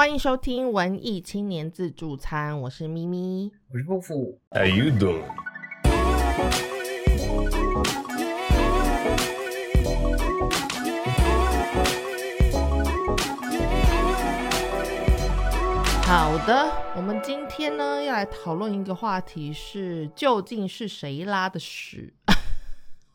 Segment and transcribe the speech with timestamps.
[0.00, 3.52] 欢迎收听文艺青年自助餐，我是咪咪。
[3.68, 5.26] 我是布布，How you doing?
[16.06, 22.14] 好的，我们今天呢要来讨论一个话题是，究竟是谁拉的屎？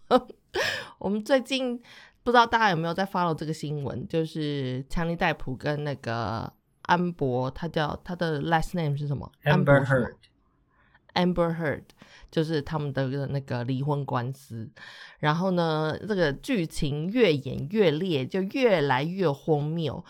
[1.00, 1.82] 我们最近
[2.22, 6.54] 不知道大家有没有在 follow 这个新闻，就是强尼戴普跟那个
[6.86, 10.16] 安博，他叫他的 last name 是什么 Amber Heard
[11.14, 11.84] Amber Heard，
[12.30, 14.70] 就是他们的那个离婚官司。
[15.20, 20.04] 然后呢，这个剧情越演越烈，就越来越荒谬。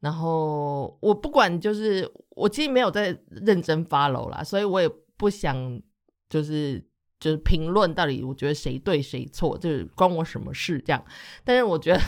[0.00, 5.80] 然后我不管，就是我其实没有在认真 follow 啦，所以我也不想
[6.28, 6.84] 就是
[7.20, 11.04] 就是评论到底我觉得谁对谁错，就是关我什么事这样。
[11.44, 12.00] 但是我觉得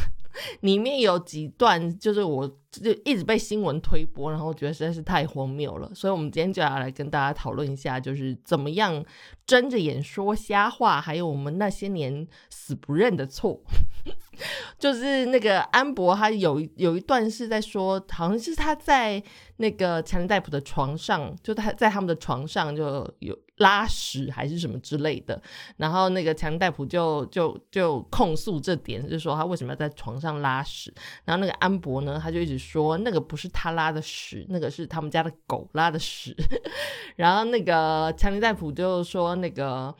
[0.61, 9.05] 里面有几段，就是我就一直被新闻推播，然后我觉得实在是太荒谬了，所以我们今天就要来跟大家讨论一下，就是怎么样
[9.47, 13.61] 睁着眼说瞎话，还有我们那些年死不认的错。
[14.79, 19.23] 就是那个安博，他有有一段是在说，好像是他在
[19.57, 25.41] 那个强尼戴普的床上，就他在他们的床上就有拉屎还是什么之类的，
[25.77, 30.93] 然后那个强尼戴普就就就控诉这点，就说他为什么要在床上拉屎，
[31.25, 36.37] 然后那个安博呢，他就一直说那个不是他拉的屎，那个是他们家的狗拉的屎，
[37.17, 39.95] 然后那个强尼戴普就说那个。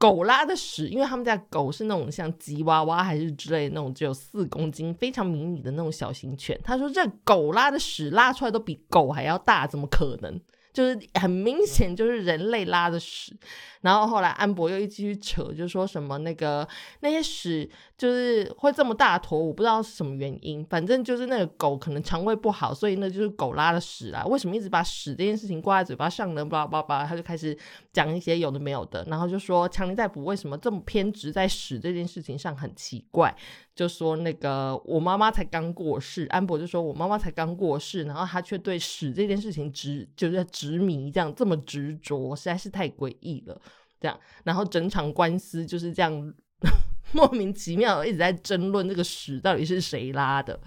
[0.00, 6.56] 狗拉的屎，因为他们家狗是那种像吉娃娃还是之类那种只有四公斤、非常迷你的那种小型犬。
[6.62, 10.40] 他说这狗拉的屎拉出来都比狗还要大，怎么可能？
[10.78, 13.36] 就是很明显就是人类拉的屎。
[13.80, 16.66] 然后后来安博又一继续扯，就说什么那个
[17.00, 24.24] 那些屎就是会这么大坨，我不知道是什么原因，反正就是那个狗可能肠胃不好，所以那就是狗拉的屎啊。
[24.26, 26.44] 为什么一直把屎这件事情挂在嘴巴上呢？
[26.44, 27.56] 叭叭叭，他就开始
[27.92, 33.34] 讲一些有的没有的，然后就说强尼戴普为什么这么偏执在屎这件事情上很奇怪，
[33.78, 43.56] 就说那个我妈妈才刚过世，安博就说我妈妈才刚过世，然后他却对屎这件事情执就是执迷这样这么执着，实在是太诡异了。
[44.00, 46.34] 这样，然后整场官司就是这样
[47.14, 50.58] 莫名其妙一直在争论这个屎到底是谁拉的。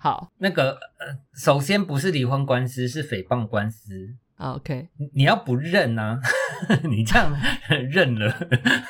[0.00, 4.16] 好那个呃，首先不是离婚官司，是诽谤官司。
[4.38, 6.20] ，OK，你你要不认啊？
[6.84, 7.32] 你这样
[7.90, 8.34] 认了，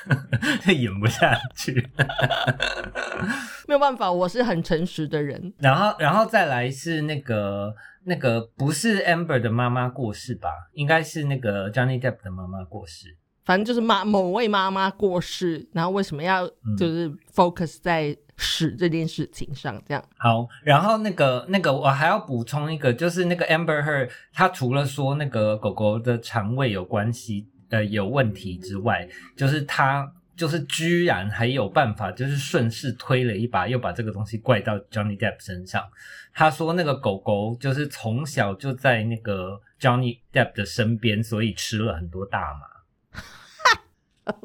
[0.75, 1.91] 演不下去。
[3.69, 5.53] 没有办法，我是很诚实的人。
[5.59, 10.49] 然后，然后再来是那个那个不是 Amber 的妈妈过世吧？
[10.75, 13.17] 应该是那个 Johnny Depp 的妈妈过世。
[13.45, 16.47] 反正就是妈某位妈妈过世，然后为什么要
[16.79, 19.81] 就是 focus 在屎这件事情上？
[19.87, 35.83] 这样好，然后那个那个我还要补充一个，就是那个 Amber Heard，她除了说那个狗狗的肠胃有关系呃有问题之外，就是他就是居然还有办法，就是顺势推了一把，又把这个东西怪到 Johnny Depp 身上。
[36.35, 42.72] 他说那个狗狗就是从小就在那个 Johnny Depp 的身边，所以吃了很多大麻。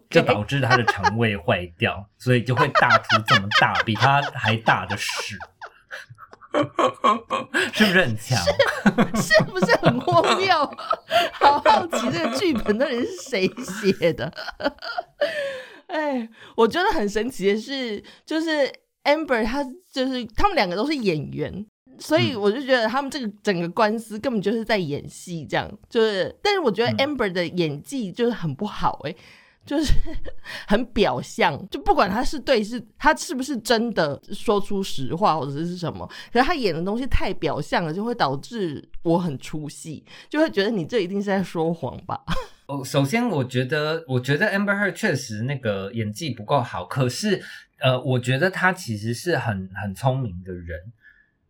[0.10, 5.38] 就导致他的肠胃坏掉，所以就会大出这么大，比他还大的屎，
[7.74, 8.38] 是不是很强？
[9.16, 10.56] 是不是很荒谬？
[11.34, 13.48] 好好奇这个剧本到底是谁
[13.92, 14.34] 写的？
[15.88, 18.72] 哎，我觉得很神奇的是，就是
[19.04, 21.66] Amber 他就是他们两个都是演员。
[22.00, 26.38] 所以我就觉得他们这个整个官司根本就是在演戏，这样就是。
[26.44, 29.18] 但是我觉得 Amber 的演技就是很不好、欸，
[29.68, 29.94] 就是
[30.68, 42.20] 很表象，就不管他是对是，他是不是真的说出实话或者是什么，可是他演的东西太表象了，就会导致我很出戏，就会觉得你这一定是在说谎吧。
[42.68, 47.42] 哦，首先我觉得，我觉得 Amber Heard 确实那个演技不够好，可是
[47.80, 50.80] 呃，我觉得他其实是很很聪明的人。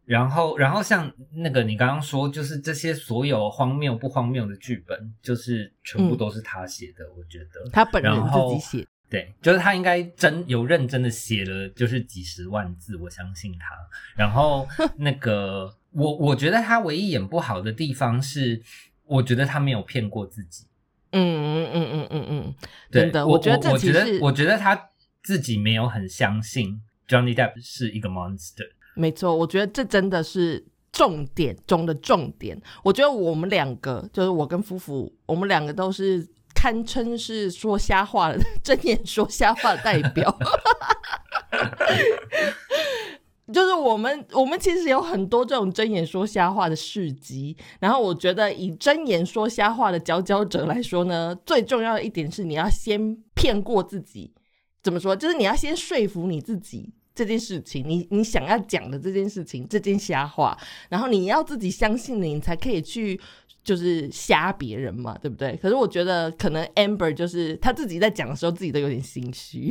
[0.08, 7.06] 然后，然后像那个你刚刚说，就是这些所有荒谬不荒谬的剧本，就是全部都是他写的。
[7.18, 13.76] 我觉得他本人自己写，对，就是他应该真有认真的写了，就是几十万字，我相信他。
[14.16, 14.66] 然后
[14.96, 18.64] 那个，我我觉得他唯一演不好的地方是，
[19.04, 20.66] 我觉得他没有骗过自己。
[21.12, 22.56] 嗯嗯嗯嗯嗯嗯，
[22.90, 24.90] 对真的，我觉得我觉得我觉得他
[25.22, 28.70] 自己没有很相信 Johnny Depp 是一个 monster。
[28.98, 32.60] 没错，我觉得这真的是重点中的重点。
[32.84, 40.38] 我觉得我们两个，就是我跟夫妇，我们两个都是堪称是说瞎话的 睁眼说瞎话的代表。
[43.54, 54.34] 就是我们我们其实有很多这种睁眼说瞎话的事迹，然后我觉得以睁眼说瞎话的佼佼者来说呢，最重要的一点是你要先骗过自己，
[54.84, 55.16] 怎么说？
[55.16, 63.20] 就是你要先说服你自己这件事情，你你想要讲的这件事情，这件瞎话，然后你要自己相信你，你才可以去。
[63.64, 65.54] 就是瞎别人嘛，对不对？
[65.58, 69.70] 可是我觉得可能 Amber 就是他自己在讲的时候，自己都有点心虚，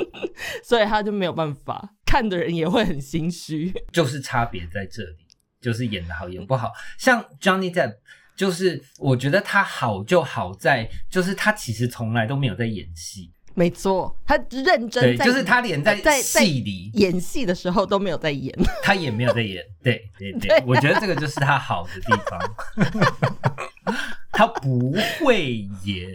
[0.64, 3.70] 所以他就没有办法，看的人也会很心虚。
[3.92, 5.26] 就是差别在这里，
[5.60, 6.72] 就是演的好演不好。
[6.96, 7.96] 像 Johnny Depp，
[8.34, 13.30] 就是我觉得他好就好在，就是他其实从来都没有在演戏。
[13.58, 16.90] 没错，他认真，对，就是他连在在戏里。
[16.92, 23.94] 演戏的时候都没有在演，他也没有在演，对对对， 我觉得这个就是他好的地方，
[24.30, 26.14] 他不会演，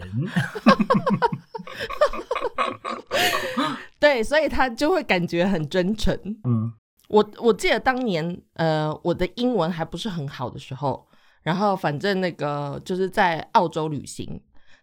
[3.98, 6.16] 对，所以他就会感觉很真诚。
[6.44, 6.72] 嗯，
[7.08, 11.08] 我我记得当年，呃，我的英文还不是很好的时候，
[11.42, 14.40] 然后反正那个就是在澳洲旅行。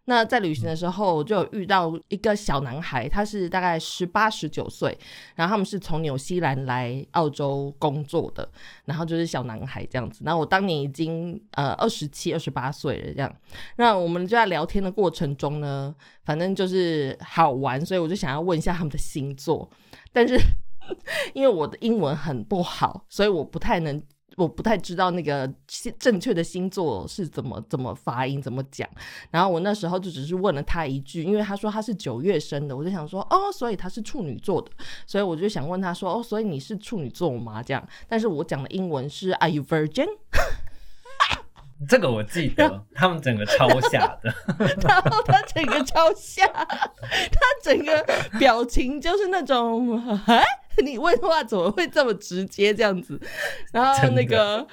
[0.10, 4.98] 那在旅行的时候，就遇到一个小男孩，他是大概十八十九岁，
[5.36, 8.50] 然后他们是从纽西兰来澳洲工作的，
[8.86, 10.24] 然后就是小男孩这样子。
[10.24, 13.32] 那我当年已经呃二十七、二十八岁了这样。
[13.76, 15.94] 那我们就在聊天的过程中呢，
[16.26, 19.70] 反正就是好玩，所以我就想要问一下他们的星座，
[20.12, 20.36] 但是
[21.36, 24.02] 因为我的英文很不好，所以我不太能。
[24.40, 25.52] 我不太知道那个
[26.00, 28.88] 正确的星座是怎么怎么发音怎么讲，
[29.32, 34.72] 然后我那时候就只是问了他一句，因为他说他是九月生的，我就想说哦，所以他是处女座的，
[35.06, 37.62] 所以我就想问他说哦，所以你是处女座吗？
[37.62, 40.08] 这样，但是我讲的英文是 Are you virgin？
[41.88, 44.34] 这个我记得， 他们整个超吓的，
[44.88, 48.06] 然后他整个超吓，他整个
[48.38, 49.98] 表情就是那种
[50.28, 50.44] 哎。
[50.82, 53.20] 你问话怎么会这么直接这样子？
[53.74, 54.66] 然后那个，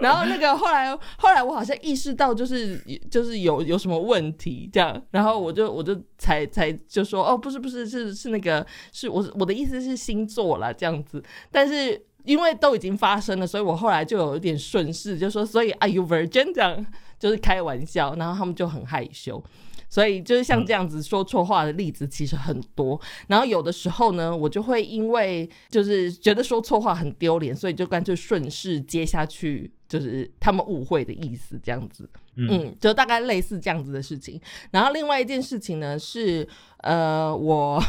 [0.00, 11.22] 然后那个后来后来我好像意识到就是就是有有什么问题这样，然后我就我就才才就说哦不是不是是是那个是我我的意思是星座啦这样子，
[11.52, 16.84] 但是因为都已经发生了，所以我后来就有一点顺势就说所以 Are you virgin 这样
[17.18, 19.42] 就是开玩笑，然后他们就很害羞。
[19.90, 34.38] 所以就是像这样子说错话的例子其实很多，然后有的时候呢，我就会因为就是觉得说错话很丢脸，所以就干脆顺势接下去，就是他们误会的意思这样子，嗯，就大概类似这样子的事情。
[34.72, 36.46] 然后另外一件事情呢是，
[36.82, 37.82] 呃，我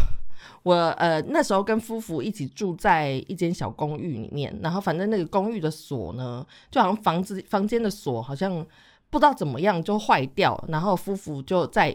[0.64, 8.66] 我呃那时候跟夫妇一起住在一间小公寓里面，然后反正那个公寓的锁呢，就好像房子房间的锁好像。
[9.12, 11.92] 不知道怎么样就坏掉，然后夫妇就在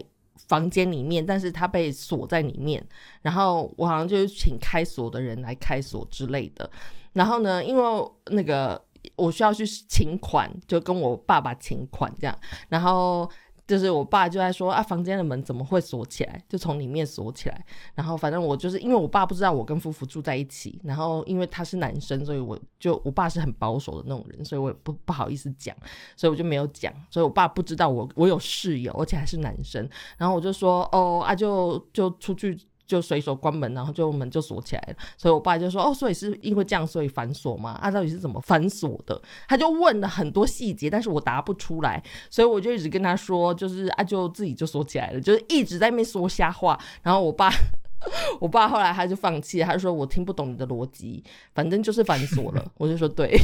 [0.48, 2.84] 房间里面，但是他被锁在里面，
[3.22, 6.68] 然后我好像就是请开锁的人来开锁之类的，
[7.12, 12.36] 然后呢，因为那个我需要去请款，就跟我爸爸请款这样，
[12.68, 13.30] 然后。
[13.66, 16.42] 就是我爸就在说啊，房间的门怎么会锁起来？
[16.48, 17.64] 就从里面锁起来。
[17.94, 25.74] 然后反正我就是因为我爸不知道我跟夫妇住在一起，然后因为他是男生，所以我就我爸是很保守的那种人，所以我也不不好意思讲，
[26.16, 26.92] 所以我就没有讲。
[27.10, 29.88] 所以我爸不知道我我有室友，而且还是男生。
[30.18, 32.58] 然后我就说哦啊，就就出去。
[32.86, 34.96] 就随手关门，然后就门就锁起来了。
[35.16, 37.78] 所以我爸就说：“哦，所以是因为这样，所以反锁吗？
[37.80, 47.50] 啊，到底是怎么反锁的？”他就问了很多细节，但是我答不出来，所以我就一直跟他说：“就是啊，就自己就锁起来了，就是一直在那边说瞎话。”然后我爸。
[48.38, 51.24] 我爸后来他就放弃，他说我听不懂你的逻辑，
[51.54, 52.62] 反正就是反锁了。
[52.76, 53.34] 我就说对，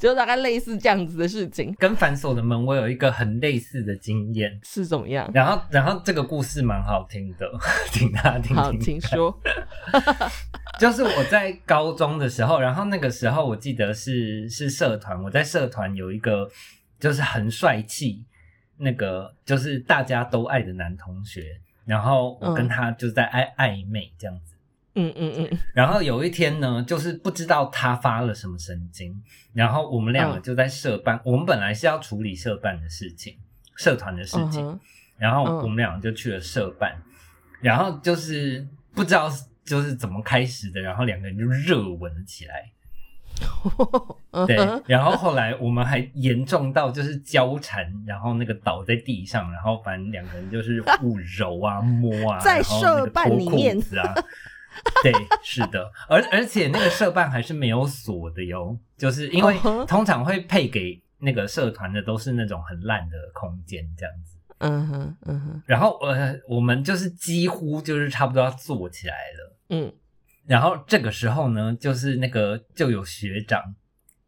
[0.00, 1.72] 就大概类似这样子的事情。
[1.78, 5.30] 跟反锁的门，我有一个很类似的经验，是怎么样？
[5.34, 7.46] 然后，然后这个故事蛮好听的，
[7.92, 8.56] 请大家听听。
[8.56, 9.38] 好，请说。
[10.80, 16.50] 就是我在高中的时候，然后那个时候我记得是是社团，我在社团有一个
[16.98, 18.24] 就是很帅气，
[18.78, 21.60] 那个就是大家都爱的男同学。
[21.84, 24.49] 然后我跟他就在暧暧昧这样子，
[24.94, 25.58] 嗯嗯嗯。
[25.74, 33.36] 然后有一天呢，就是不知道他发了什么神经，然后我们两个就在社办，我们本来是要处理社办的事情，
[33.76, 34.78] 社团的事情，
[35.16, 37.00] 然后我们两个就去了社办，
[37.60, 39.30] 然后就是不知道
[39.64, 42.70] 就是怎么开始的，然后两个人就热吻了起来。
[44.46, 44.56] 对，
[44.86, 54.14] 然后后来我们还严重到就是交缠，然后那个倒在地上，然后反正两个人就是互揉啊、摸啊， 在社办里面啊。
[55.02, 59.56] 对，是的，而而且那个社办还是没有锁的哟，就是因为
[59.86, 64.36] 通常会配给那个社团的都是那种很烂的空间这样子。
[64.58, 65.62] 嗯哼，嗯哼。
[65.66, 69.56] 然后呃，我们就是几乎就是差不多要坐起来了。
[69.70, 69.92] 嗯。
[70.46, 73.74] 然后这个时候呢，就是那个就有学长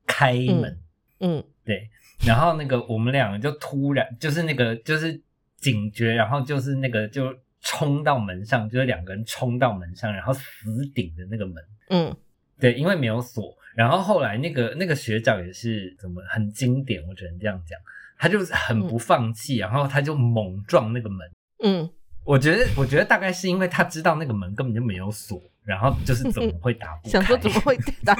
[0.06, 0.78] 开门，
[1.20, 1.90] 嗯对，
[2.24, 5.20] 然后那个我们两个就突然就是那个就是
[5.58, 12.16] 警觉，然后就是那个就冲到门上，就是两个人冲到门上，然后死顶着那个门，嗯
[12.60, 13.56] 对，因为没有锁。
[13.74, 17.78] 然后后来那个那个学长也是怎么很经典，我只能这样讲，
[18.18, 21.30] 他就是很不放弃，然后他就猛撞那个门。
[21.64, 21.90] 嗯，
[22.24, 27.10] 我觉得，我觉得大概是因为他知道那个门根本就没有锁，然后就是怎么会打不 开？
[27.10, 28.14] 想说怎么会打？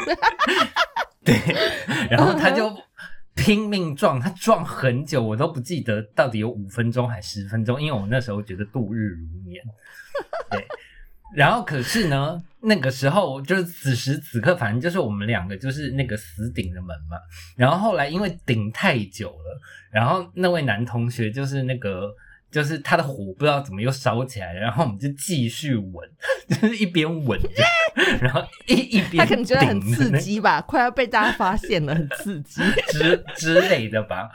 [1.25, 1.37] 对，
[2.11, 2.75] 然后他就
[3.35, 9.62] 拼命撞，他撞很久，我都不记得到底有五分钟还十分钟，因为我那时候觉得度日如年。
[10.51, 10.67] 对，
[11.35, 17.17] 然后可是呢，那个时候就是此时此刻，反正就是我们两个就是那个死顶的门嘛。
[17.57, 19.61] 然后后来因为顶太久了，
[19.91, 22.15] 然后那位男同学就是那个。
[22.52, 26.09] 就是他的火不知道怎么又烧起来了，然后我们就继续闻，
[26.49, 27.49] 就是一边闻着，
[28.21, 32.61] 然后一一边他可能觉得很刺激吧，快要被大家发现了，很刺激。
[32.92, 34.28] 之之类的吧。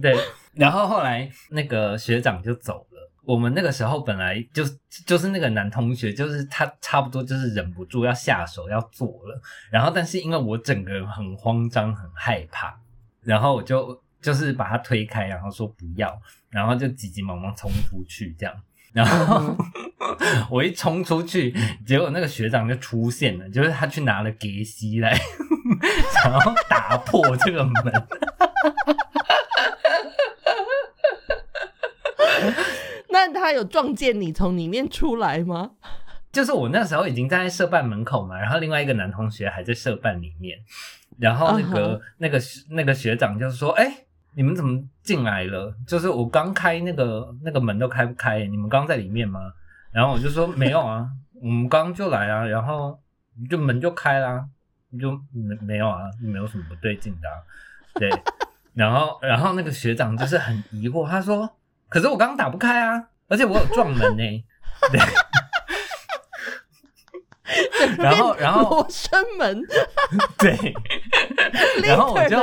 [0.00, 0.14] 对，
[0.54, 3.10] 然后后来那个学长就走了。
[3.24, 4.64] 我们那个时候本来就
[5.06, 9.40] 就是那个男同学，就是他差不多就是忍不住要下手要做了，
[9.70, 12.76] 然后但是因为我整个人很慌张很害怕，
[13.22, 18.54] 然后我就就是把他推开，然后说不要，然后就急急忙忙冲出去这样。
[18.92, 19.56] 然后
[20.50, 21.54] 我一冲出去，
[21.86, 25.18] 结果那个学长就出现了，就是他去拿了给西来，
[26.14, 27.72] 想要打破这个门。
[33.08, 35.72] 那他有撞见你从里面出来吗？
[36.30, 40.58] 就是我那时候已经站在社办门口嘛，然后另外一个男同学还在社办里面，
[41.18, 45.74] 然后那个、嗯那个那个学长就说：“哎、你们怎么进来了？
[45.86, 49.52] 就是我刚开那个那个门都开不开，你们刚在里面吗？”
[49.92, 51.06] 然后我就说：“没有啊，
[51.40, 52.98] 我们刚刚就来啊，然后
[53.50, 54.44] 就门就开啦，
[54.98, 57.36] 就没没有啊，没有什么不对劲的、啊，
[57.94, 58.10] 对。
[58.74, 61.48] ”然后然后那个学长就是很疑惑，他说
[61.90, 64.44] ：“可是我刚刚打不开啊，而且我有撞门呢、
[64.90, 65.00] 对。
[67.98, 69.62] 然后然后罗生门
[70.38, 70.74] 对，
[71.82, 72.38] 然后我就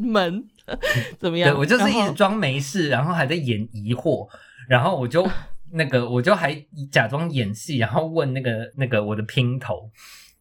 [0.00, 0.44] 门
[1.18, 1.56] 怎么对样？
[1.56, 4.28] 我就是一直装没事，然后还在演疑惑，
[4.68, 5.26] 然后我就
[5.72, 6.54] 那个我就还
[6.90, 9.90] 假装演戏，然后问那个那个我的姘头，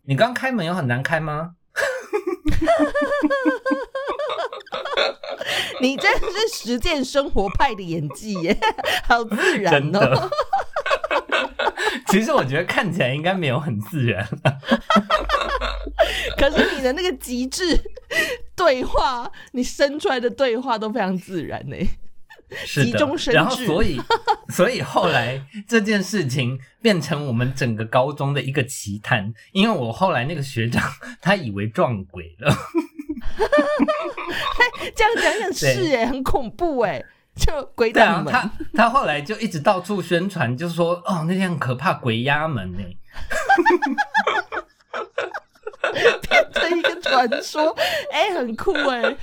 [0.04, 1.52] 你刚开门有很难开吗？
[5.82, 8.58] 你真的是实践生活派的演技耶，
[9.04, 10.30] 好自然哦。。
[12.08, 14.26] 其实我觉得看起来应该没有很自然，
[16.38, 17.78] 可是你的那个极致
[18.56, 21.76] 对话，你生出来的对话都非常自然呢。
[22.66, 23.18] 是的急中。
[23.18, 24.00] 生然后智所以
[24.50, 30.84] 所以后来这件事情变成我们整个高中的一个奇谈，因为我后来那个学长
[31.22, 32.56] 他以为撞鬼了。
[34.96, 37.04] 这样讲讲是哎，很恐怖哎，
[37.36, 38.34] 就鬼对啊挡，门。
[38.34, 42.72] 他他后来就一直到处宣传，就说哦那天很可怕，鬼压门
[45.92, 46.00] 呢。
[46.54, 47.76] 这一个传说，
[48.12, 49.16] 哎、很酷哎、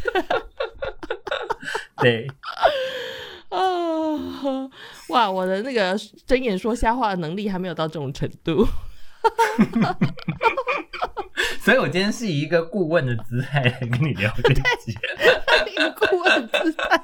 [1.99, 2.28] 对，
[3.50, 3.61] 啊，
[5.09, 8.66] 哇，我的那个睁眼说瞎话的能力还没有到这种程度。
[11.61, 14.62] 所以我今天是以一个顾问的姿态来跟你聊这集。
[15.71, 17.00] 一个顾问姿态。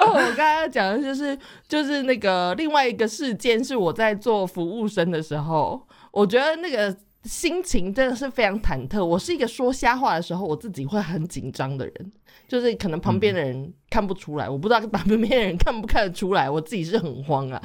[0.00, 1.38] 哦，我刚刚讲的就是
[1.68, 9.04] 就是那个另外一个事件，是我在做服务生的时候，我觉得那个心情真的是非常忐忑。
[9.04, 12.12] 我是一个说瞎话的时候，我自己会很紧张的人，
[12.46, 17.62] 就是可能旁边的人看不出来，我不知道旁边的人看不看得出来，我自己是很慌啊。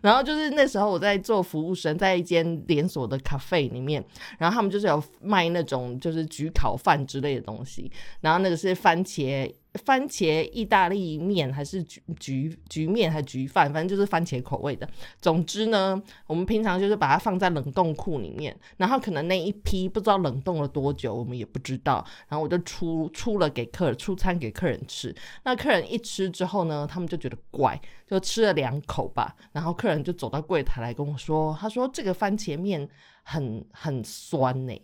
[0.00, 4.04] 然后就是那时候我在做服务生，在一间连锁的咖啡里面，
[4.36, 7.88] 然后他们就是有卖那种就是焗烤饭之类的东西，
[8.20, 14.86] 然后那个是番茄番茄意大利面还是焗焗焗面还是焗饭，反正就是番茄口味的。
[15.20, 22.04] 总之呢，我们平常就是把它放在冷冻库里面，然后可能那一批不知道冷冻了多久，我们也不知道。
[22.28, 25.14] 然后我就出出了给客人出餐给客人吃，
[25.44, 32.86] 那客人一吃之后呢，他们就觉得怪，就吃了两口吧，然后客人就走到柜台来跟我说，他说这个番茄面
[33.22, 34.82] 很很酸呢、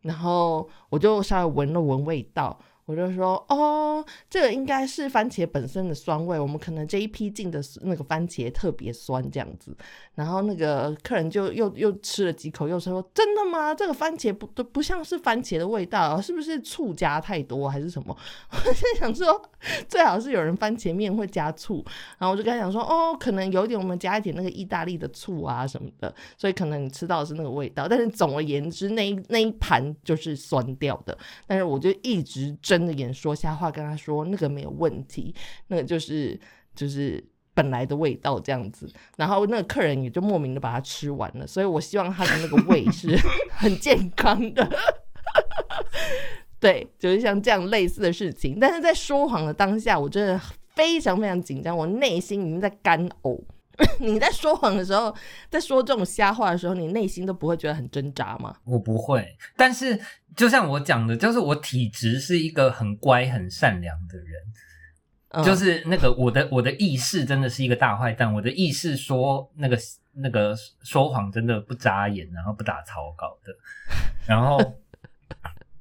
[0.00, 2.58] 然后我就稍微闻了闻味道，
[2.90, 9.76] 我就说哦，这个应该是番茄本身的酸味，我们可能这一批进的那个番茄特别酸这样子。
[10.16, 13.72] 然后那个客人就又又吃了几口，又说真的吗？
[13.72, 18.16] 这个番茄不都不像是番茄的味道，是不是醋加太多还是什么？
[18.50, 19.40] 我在想说，
[19.88, 21.84] 最好是有人番茄面会加醋。
[22.18, 27.86] 然后我就跟他讲说，哦，可能有点我们加一点那个意大利的醋啊什么的，所以可能你吃到是那个味道。
[27.88, 31.16] 但是总而言之，那一那一盘就是酸掉的。
[31.46, 35.34] 但是我就一直睁着眼说瞎话，跟他说那个没有问题，
[35.68, 36.38] 那个就是
[36.74, 37.22] 就是
[37.54, 38.90] 本来的味道这样子。
[39.16, 41.46] 然后那个客人也就莫名的把它吃完了。
[41.46, 43.16] 所以我希望他的那个胃是
[43.52, 44.68] 很健康的。
[46.58, 48.58] 对，就是像这样类似的事情。
[48.58, 50.40] 但是在说谎的当下，我真的。
[50.72, 53.42] 非常非常紧张，我内心已经在干呕。
[53.98, 55.14] 你在说谎的时候，
[55.48, 58.56] 在说这种瞎话的时候，你内心都不会觉得很挣扎吗？
[58.64, 59.98] 我不会，但是
[60.36, 68.32] 就像我讲的，就是我体质是一个很乖、很善良的人，就是那个我的我的意识真的是一个大坏蛋。
[68.34, 69.78] 我的意识说那个
[70.12, 73.52] 那个说谎真的不眨眼，然后不打草稿的，
[74.26, 74.58] 然后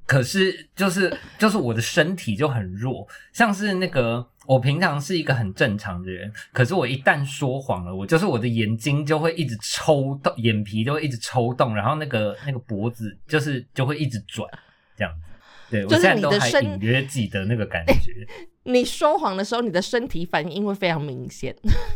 [0.06, 4.28] 可是就是就是我的身体就很弱，像是那个。
[4.50, 14.50] 我平常是一个很正常的人，可是我一旦说谎了，我就是我的眼睛就会一直抽动，眼皮就会一直抽动，然后那个那个脖子就是就会一直转，
[14.98, 15.28] 这样子。
[15.70, 18.12] 对我现在都还隐约记得那个感觉。
[18.66, 21.56] 你说谎的时候，你的身体反应会非常明显。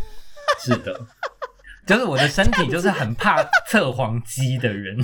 [0.62, 1.08] 是的。
[1.86, 4.98] 就是我的身体就是很怕测谎机的人，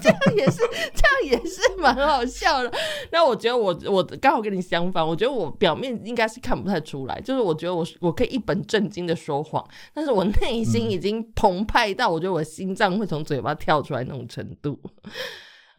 [0.00, 0.56] 这样也是
[0.94, 2.72] 这样也是蛮好笑的。
[3.10, 9.62] 那我觉得我我刚好跟你相反，我觉得我表面应该是看不太出来，就是我觉得我我可以一本正经的说谎，
[9.92, 14.78] 但是我内心已经澎湃到我觉得我心脏会从嘴巴跳出来那种程度。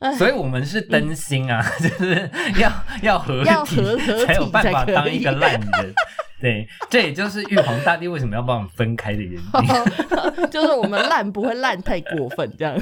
[0.18, 2.30] 所以我们是灯芯啊， 就是
[2.60, 3.82] 要要合体
[4.26, 5.94] 才有办法当一个烂人。
[6.42, 12.78] 对，这也就是玉皇大帝为什么要把我们分开的原因，就是我们烂不会烂太过分，这样。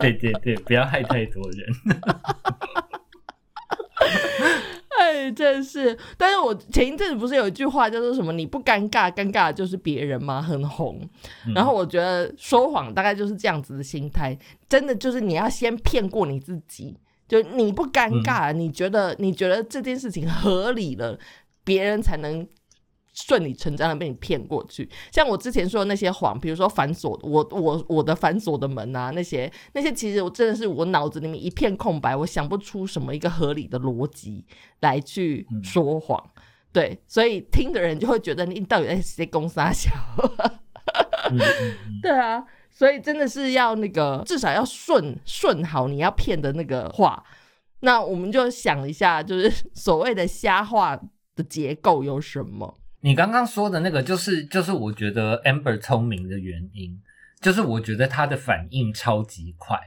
[0.00, 1.64] 对对对，不要害太多人。
[5.10, 5.96] 哎，真是！
[6.16, 10.40] 但是我前一阵子不是有一句话叫做什么“你不尴尬，尴尬的就是别人”吗？
[10.40, 11.00] 很红。
[11.54, 14.38] 然后我觉得说谎大概就是这样子的心态，
[14.68, 21.18] 真的就是你要先骗过你自己，就你不尴尬，你觉得你觉得这件事情合理了，
[21.64, 22.46] 别人才能。
[23.12, 34.44] 顺理成章的被你骗过去，像我之前说的那些谎，比如说反锁，我我我的反锁的门啊，那些那些其实我真的是我脑子里面一片空白，我想不出什么一个合理的逻辑
[34.80, 36.30] 来去说谎。
[36.72, 39.90] 对，所以听的人就会觉得你到底在谁公撒小？
[42.02, 47.22] 对啊，所以真的是要那个至少要顺顺好你要骗的那个话。
[47.80, 50.96] 那我们就想一下，就是所谓的瞎话
[51.34, 52.79] 的结构有什么？
[53.02, 57.00] 你刚刚说的那个，就是就是我觉得 Amber 聪明的原因，
[57.40, 59.78] 就是我觉得他的反应超级快，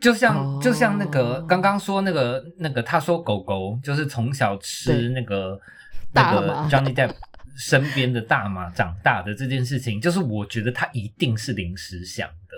[0.00, 5.60] 就像就像那个刚刚说那个那个，他说狗狗就是从小吃那个
[6.12, 7.14] 那个 Johnny Depp
[7.56, 12.56] 身边的大麻长大的这件事情，就是我觉得他一定是临时想的，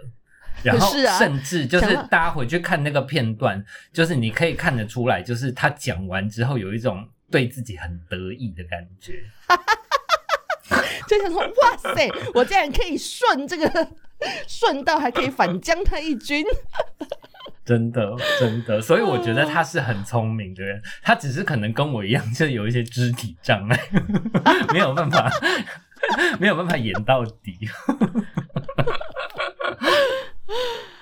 [0.63, 9.25] 然后甚至就是大家回去看那个片段，就是你可以看得出来，就是他讲完之后有一种对自己很得意的感觉。
[11.07, 13.89] 就想说，哇塞，我竟然可以顺这个
[14.49, 16.45] 顺道，还可以反将他一军，
[17.65, 18.81] 真的真的。
[18.81, 23.79] 所以我觉得他是很聪明的人，他只是可能跟我一样，就有一些肢体障碍，
[24.73, 25.31] 没有办法，
[26.39, 27.59] 没有办法演到底。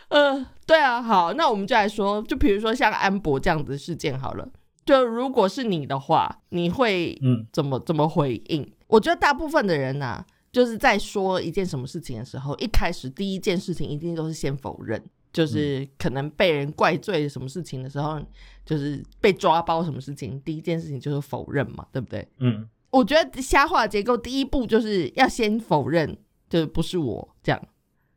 [0.09, 4.47] 嗯，对啊，好，那我们就来说，就比如说像安博这样子的事件好了，
[4.85, 8.73] 就如果是你的话，你会嗯怎么怎么回应？
[8.89, 18.21] 我觉得大部分的人呐，就是在说一件什么事情的时候，一开始第一件事情一定都是先否认，就是可能被人怪罪什么事情的时候，
[18.67, 22.27] 就是被抓包什么事情，第一件事情就是否认嘛，对不对？
[22.39, 26.19] 嗯，我觉得瞎话结构第一步就是要先否认，
[26.51, 27.63] 就是不是我这样，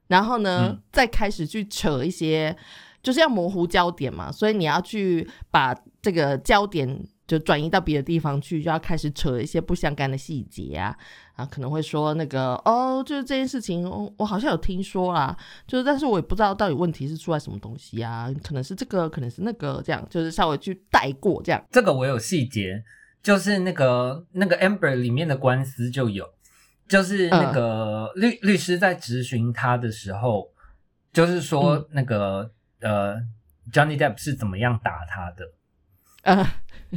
[0.07, 2.53] 然后呢，再开始去扯一些，
[3.05, 7.05] 就是要模糊焦点嘛，所以你要去把这个焦点。
[7.27, 10.95] 就转移到别的地方去，就要开始扯一些不相干的细节啊，
[11.33, 13.83] 啊，可能会说那个哦，就是这件事情，
[14.19, 21.65] 我好像有听说啦，就是但是我也不知道到底问题是出在什么东西啊，可能是这个，可能是那个，这样就是稍微去带过这样。
[21.71, 22.83] 这个我有细节，
[23.23, 26.29] 就是那个那个 Amber 里面的官司就有，
[26.87, 30.51] 就是那个律律师在质询他的时候，
[31.11, 33.15] 就是说那个呃
[33.71, 35.51] Johnny Depp 是怎么样打他的。
[36.23, 36.47] 呃，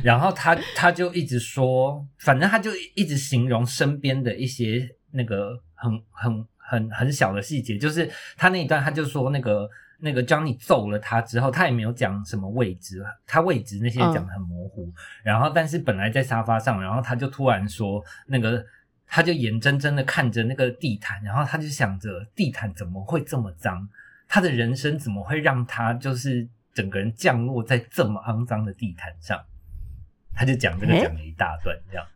[0.02, 14.90] 然后他他就一直说，反正他就一直形容身边的一些那个很很很很小的细节，就是他那一段他就说那个那个 Johnny 揍了他之后，他也没有讲什么位置，他位置那些讲的很模糊。
[15.22, 18.64] 然后但是本来在沙发上，然后他就突然说那个
[19.06, 23.86] 他就眼睁睁的看着那个地毯，然后他就想着地毯怎么会这么脏，
[24.28, 29.42] 他的人生怎么会让他就是整个人降落在这么肮脏的地毯上。
[30.34, 32.06] 他就讲这个讲了一大段，这样。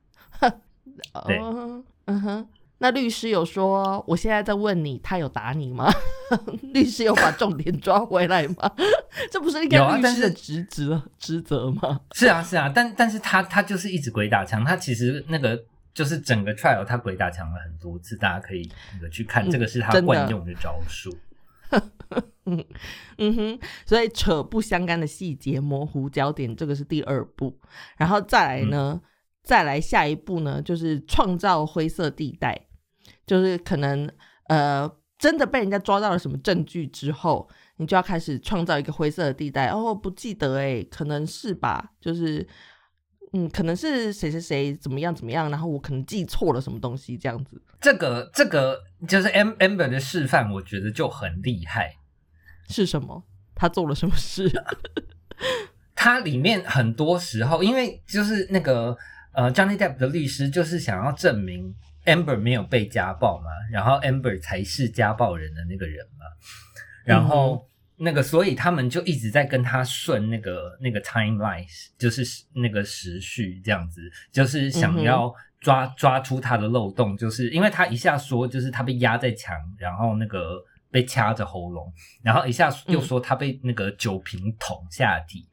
[1.27, 2.48] 对哦，嗯哼。
[2.79, 5.88] 那律师有说，我现在在问你，他有打你吗？
[6.75, 8.70] 律师有把重点抓回来吗？
[9.31, 12.01] 这不是应该律师的是职责职责吗？
[12.12, 15.61] 是啊，是啊，但但是他他就是一直鬼打墙，他其实那个
[15.94, 21.11] 就是整个 trial 他鬼打墙了很多次，大家可以那个去看，嗯这个是他惯用的招数。
[21.11, 21.20] 嗯
[23.19, 27.59] 嗯哼，所以扯不相干的细节、模糊焦点，这个是第二步。
[27.97, 29.01] 然后再来呢，
[29.43, 32.67] 再来下一步呢，就是创造灰色地带，
[33.27, 34.11] 就是可能
[34.49, 39.69] 呃真的被人家抓到了什么证据之后，你就要开始创造一个灰色的地带。
[39.69, 42.47] 哦，不记得诶，可能是吧，就是。
[43.35, 51.97] 嗯，可能是谁谁谁怎么样怎么样，然后我可能记错了什么东西，这样子这个这个就是 Am Amber 的示范，我觉得就很厉害。
[52.69, 53.25] 是什么？
[53.55, 54.51] 他做了什么事？
[55.95, 58.97] 他里面很多时候，因为就是那个
[59.33, 61.75] 呃 Johnny Depp 的律师就是想要证明
[62.07, 66.27] Amber 没有被家暴嘛，然后 Amber 才是家暴人的那个人嘛，
[67.05, 71.67] 然后那个所以他们就一直在跟他顺那个那个 timeline，
[71.99, 74.01] 就是那个时序这样子，
[74.33, 81.90] 就是想要抓抓出他的漏洞，就是因为他一下说就是他被压在墙，然后那个被掐着喉咙，
[82.22, 85.48] 然后一下又说他被那个酒瓶捅下体，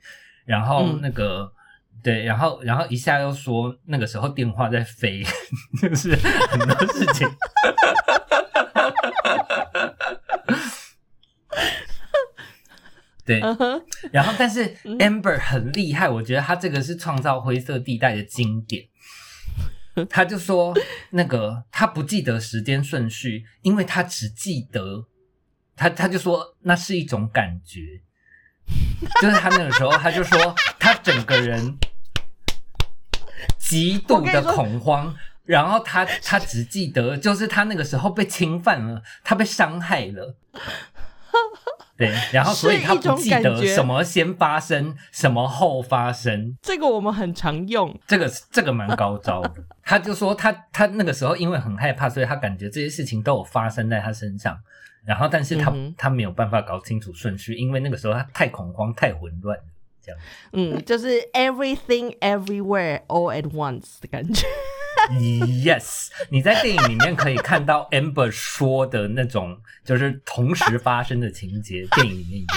[0.45, 1.53] 然后那个。
[2.01, 5.21] 对，然后，然后一下又说那个时候电话在飞，
[5.83, 7.27] 就是很多事情。
[13.25, 13.41] 对，
[14.13, 18.85] 然后但是 Amber 很厉害，我觉得他这个是创造灰色地带的经典。
[20.09, 20.73] 他就说
[21.11, 25.05] 那个他不记得时间顺序，因为他只记得
[25.75, 28.01] 他他就说那是一种感觉，
[29.21, 31.77] 就是他那个时候他就说他整个人
[33.57, 40.35] 极度的恐慌，然后他他只记得就是他那个时候被侵犯了，他被伤害了。
[41.99, 46.57] 对，然后所以他不记得什么先发生，什么后发生。
[46.61, 47.93] 这个我们很常用。
[48.07, 49.53] 这个这个蛮高招的。
[49.83, 54.57] 他就说他他那个时候因为很害怕，所以他感觉这些事情都有发生在他身上。
[55.05, 59.63] 然后，但是他、嗯他没有办法搞清楚顺序，因为那个时候他太恐慌、太混乱了。
[60.09, 64.47] 这样嗯，就是 everything everywhere all at once 的感觉。
[65.11, 72.47] ，yes，你在电影里面可以看到 Amber 说的那种，就是同时发生的情节，电影里面有。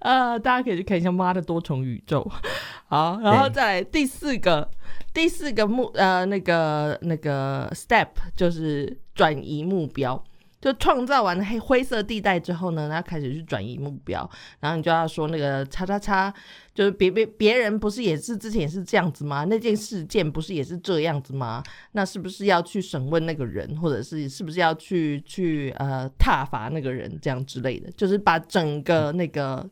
[0.00, 2.22] 呃， 大家可以去看一下《妈的多重宇宙》。
[2.88, 4.68] 好，然后对再来第四个，
[5.14, 10.22] 第四个目呃那个那个 step 就是转移目标。
[10.60, 14.28] 就创造完黑灰色地带之后呢，他开始去转移目标，
[14.60, 16.32] 然后你就要说那个叉叉叉，
[16.74, 19.44] 就是别别别人不是也是之前也是这样子吗？
[19.44, 21.62] 那件事件不是也是这样子吗？
[21.92, 27.90] 那是不是要去审问那个人，或者是是不是要去去呃挞伐那个人这样之类的？
[27.92, 29.66] 就是把整个那个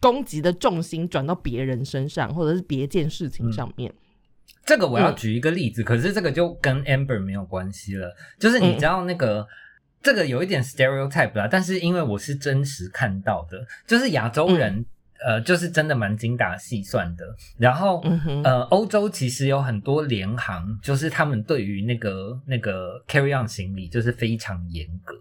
[0.00, 3.92] 攻击的重心转到别人身上，或者是别件事情上面。
[4.64, 8.14] 这个我要嗯举一个例子，可是这个就跟 Amber 没有关系了。
[8.38, 9.46] 就是你知道那个、
[10.02, 14.84] 这个有一点 stereotype 啦，但是因为我是真实看到的，就是亚洲人、
[15.26, 17.24] 呃，就是真的蛮精打细算的。
[17.58, 25.16] 然后、嗯哼，呃，欧洲其实有很多联行，就是他们对于那个那个 carry on 行李就是非常严格，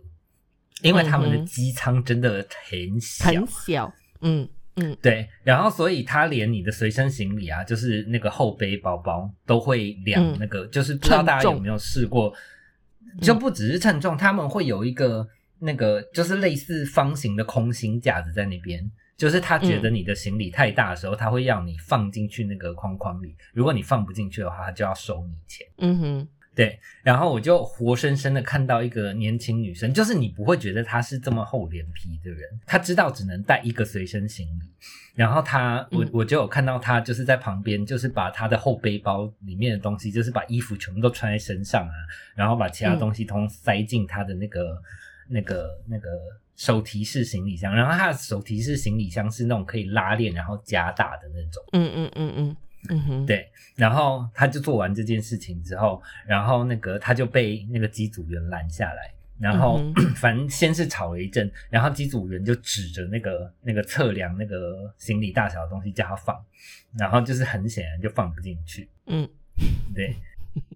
[0.84, 3.26] 因为他们的机舱真的很小。
[3.26, 4.96] 很小，嗯嗯。
[5.02, 10.38] 对，然后所以他连你的随身行李啊，就是那个后背包包都会量嗯。
[10.40, 12.32] 那个，就是不知道大家有没有试过，
[13.22, 15.28] 就不只是称重，他们会有一个
[15.60, 18.90] 那个就是类似方形的空心架子在那边。
[19.18, 23.36] 就是他觉得你的行李太大的时候，他会要你放进去那个框框里。
[23.52, 25.66] 如果你放不进去的话，他就要收你钱。
[25.80, 34.72] 嗯哼，对，然后我就活生生的看到一个年轻女生，就是你不会觉得她是这么厚脸皮的人，她知道只能带一个随身行李，
[35.18, 36.10] 然后他我嗯。
[36.14, 41.94] 我就有看到他就是在旁边，就是把他的后背包里面的东西，就是把衣服全部都穿在身上啊，
[42.36, 44.82] 然后把其他嗯东西通通塞进他的那个、
[45.28, 46.10] 那个那个
[46.56, 51.64] 手提式行李箱，然后他的手提式行李箱是那种可以拉链然后加大的那种。
[51.74, 52.58] 嗯嗯嗯嗯
[52.90, 66.36] 嗯哼，对，然后他就做完这件事情之后，然后那个他就被那个机组员拦下来，然后、嗯 反正先是吵了一阵，然后机组员就指着那个那个测量那个行李大小的东西叫他放，
[66.98, 69.28] 然后就是很显然就放不进去，嗯
[69.94, 70.16] 对。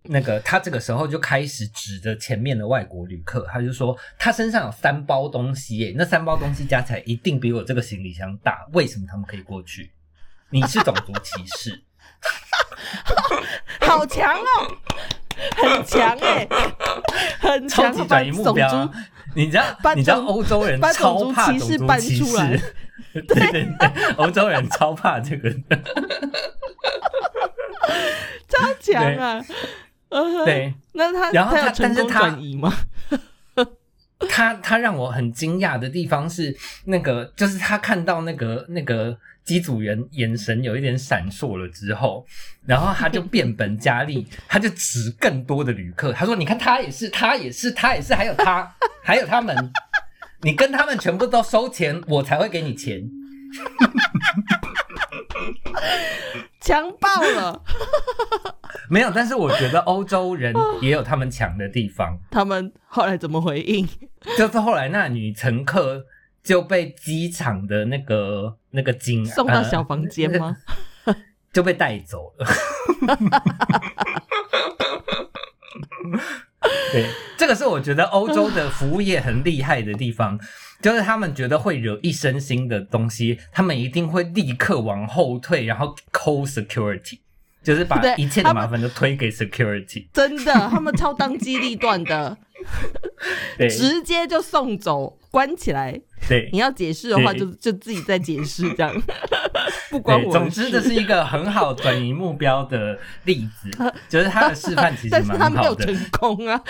[0.04, 9.92] 那个他这个时候就开始指着前面的外国旅客，他就说他身上有三包东西耶，那三包东西加起来一定比我这个行李箱大，为什么他们可以过去？
[10.52, 11.82] 你是种族歧视。
[13.82, 14.78] 好强哦，
[15.56, 16.48] 很强哎、
[17.40, 18.90] 很超强，级转移目标。
[19.34, 22.60] 你知道把，你知道种欧洲人把超怕种族歧视
[23.14, 25.80] 对对对，欧洲人超怕这个的。
[28.50, 29.42] 超强啊！
[30.46, 32.74] 对那他然后他成功但是他转移吗？
[34.30, 36.56] 他，他让我很惊讶的地方是，
[36.86, 42.26] 那个就是他看到那个那个机组员眼神有一点闪烁了之后，
[42.66, 49.56] 然后他就变本加厉，他就指更多的旅客，他说：“你看他也是，他也是，他也是，还有他，还有他们，
[50.42, 53.10] 你跟他们全部都收钱，我才会给你钱。”
[56.62, 57.62] 强爆了！
[58.90, 63.88] 没有，但是我觉得欧洲人也有他们强的地方， 他们后来怎么回应？
[64.38, 66.06] 就是后来那女乘客
[66.44, 70.56] 就被机场的那个那个警送到小房间吗？
[71.06, 71.16] 呃
[71.52, 72.48] 就被带走了。
[76.94, 80.40] 对，这个是我觉得欧洲的服务业很厉害的地方，
[80.82, 87.20] 就是他们觉得会惹一身腥的东西，他们一定会立刻往后退，然后 call security，
[87.64, 90.08] 就是把一切的麻烦都推给 security。
[90.14, 92.38] 真的，他们超当机立断的，
[93.58, 96.00] 对直接就送走，关起来。
[96.30, 98.94] 对你要解释的话对就，就自己再解释，这样
[99.90, 100.70] 不关，我总之。
[100.70, 103.72] 这是一个很好转移目标的例子，
[104.08, 105.86] 就是他的示范其实但是蛮他没有好的。
[105.86, 106.62] 成功啊！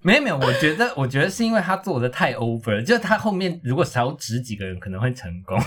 [0.00, 5.58] 没有没有，我觉得我觉得是因为他做的太 over，了就是他后面如果少指几个人可能会成功。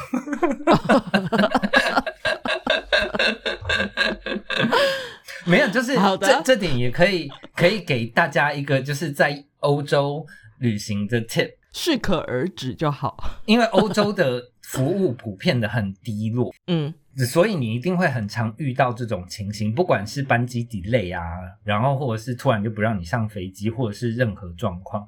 [5.45, 10.25] 没有，就是好的这这点也可以可以给大家一个就是在欧洲
[10.59, 13.17] 旅行的 tip，适可而止就好。
[13.45, 21.23] 因为欧洲的服务普遍的很低落， 嗯，所以你一定会很常遇到这种情形，不管是班机 delay 啊，
[21.63, 25.05] 然后或者是突然就不让你上飞机，或者是任何状况。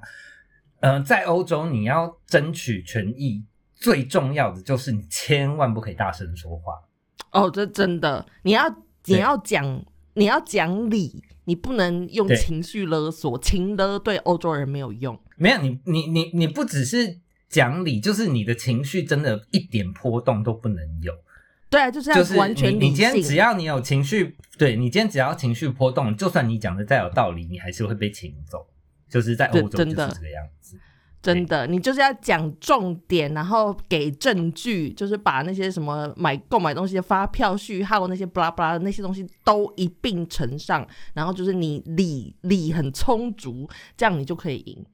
[0.80, 3.42] 呃，在欧洲你要争取权益，
[3.74, 6.74] 最重要的就是你千万不可以大声说话。
[7.30, 8.68] 哦，这真的，你要
[9.06, 9.64] 你要讲
[10.14, 15.18] 你要讲理，你不能用情绪勒索，情勒对欧洲人没有用。
[15.36, 21.12] 没有你，你你你不只是讲理，就是你的情绪真的一点波动都不能有。
[21.68, 23.34] 对啊，就是要就是完全理你，你今天只。
[23.34, 28.66] 要你有情绪，对你今天只要情绪波动，就算你讲的再有道理，你还是会被请走。
[29.08, 30.78] 就是在欧洲就是这个样子。
[31.24, 44.84] 真的，你就是要讲重点，然后给证据，就是把那些什么买购买东西的发票、序号那些巴拉巴拉的那些东西都一并呈上，然后就是你理理很充足，这样你就可以赢。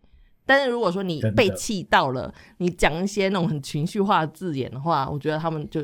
[0.47, 5.83] 但是如果说你被气到了，你讲一些那种很情绪化的字眼的话，我觉得他们就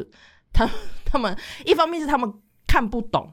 [0.52, 0.64] 他
[1.04, 2.32] 他们一方面是他们
[2.68, 3.32] 看不懂，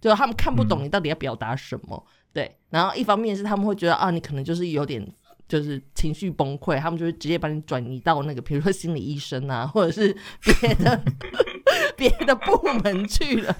[0.00, 5.06] 就他们看不懂你到底要表达什么，对，然后一方面是他们会觉得啊，你可能就是有点
[5.48, 11.02] 就是情绪崩溃，他们就会直接把你转移到那个， 比如说心理医生啊， 或者是别的
[11.96, 13.56] 别的部门去了。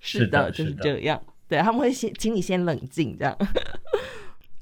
[0.00, 1.22] 是的，就是这样。
[1.48, 3.36] 对，他们会先请你先冷静，这样。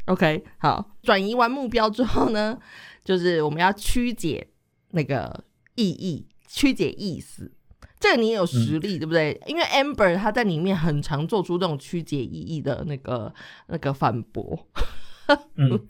[0.07, 2.59] OK，好，转移完目标之后呢，
[3.05, 4.49] 就是我们要曲解
[4.91, 7.53] 那个意义，曲解意思。
[8.01, 9.41] 这个你也有实力，对不对？
[9.47, 13.33] 因为 Amber 他在里面很常做出这种曲解意义的那个
[13.69, 14.67] 那个反驳。
[15.57, 15.89] 嗯，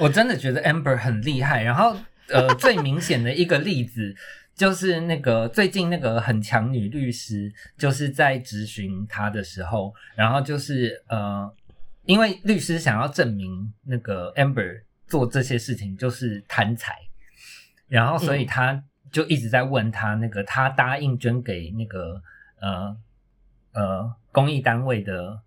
[0.00, 1.62] 我真的觉得 Amber 很厉害。
[1.62, 1.96] 然后，
[2.28, 4.14] 呃，最明显的一个例子
[4.54, 11.50] 就是那个最近那个很强女律师，就是在质询她的时候，然后就是呃，
[12.04, 16.94] 因为律师想要证明那个 Amber 做这些事情就是贪财，
[17.86, 22.20] 然后所以他就一直在问他那个他答应捐给那个
[22.60, 22.96] 呃
[23.72, 25.40] 呃公益单位的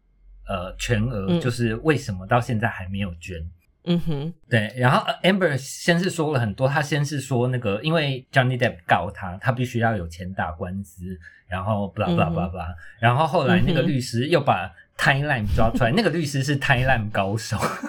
[0.51, 3.37] 呃全额，嗯就是为什么到现在还没有捐？
[3.85, 17.57] 嗯哼，对，然后呃 Amber 先是说了很多，他先是说那个，因为 Johnny Depp 告他，他必须要有钱打官司，然后 blah blah blah blah，、然后后来那个律师又把 Thailand 抓出来，那个律师是 Thailand 高手。
[17.57, 17.79] 啊，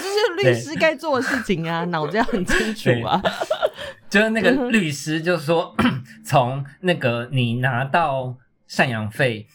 [0.00, 3.20] 这是律师该做的事情啊，脑子要很清楚啊。
[4.08, 5.76] 就是那个律师就说，
[6.24, 8.34] 从那个你拿到
[8.70, 9.46] 赡养费，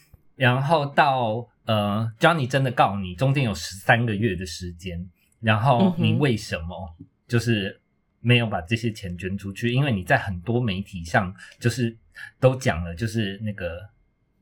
[0.44, 6.94] 然后到呃，Johnny 真的告你，中间有十三个月的时间，然后你为什么
[7.30, 7.80] 就是
[8.20, 9.72] 没有把这些钱捐出去？
[9.72, 11.96] 因为你在很多媒体上就是
[12.42, 13.90] 都讲了，就是那个。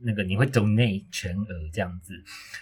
[0.04, 2.12] 那个你会 donate 全额这样子，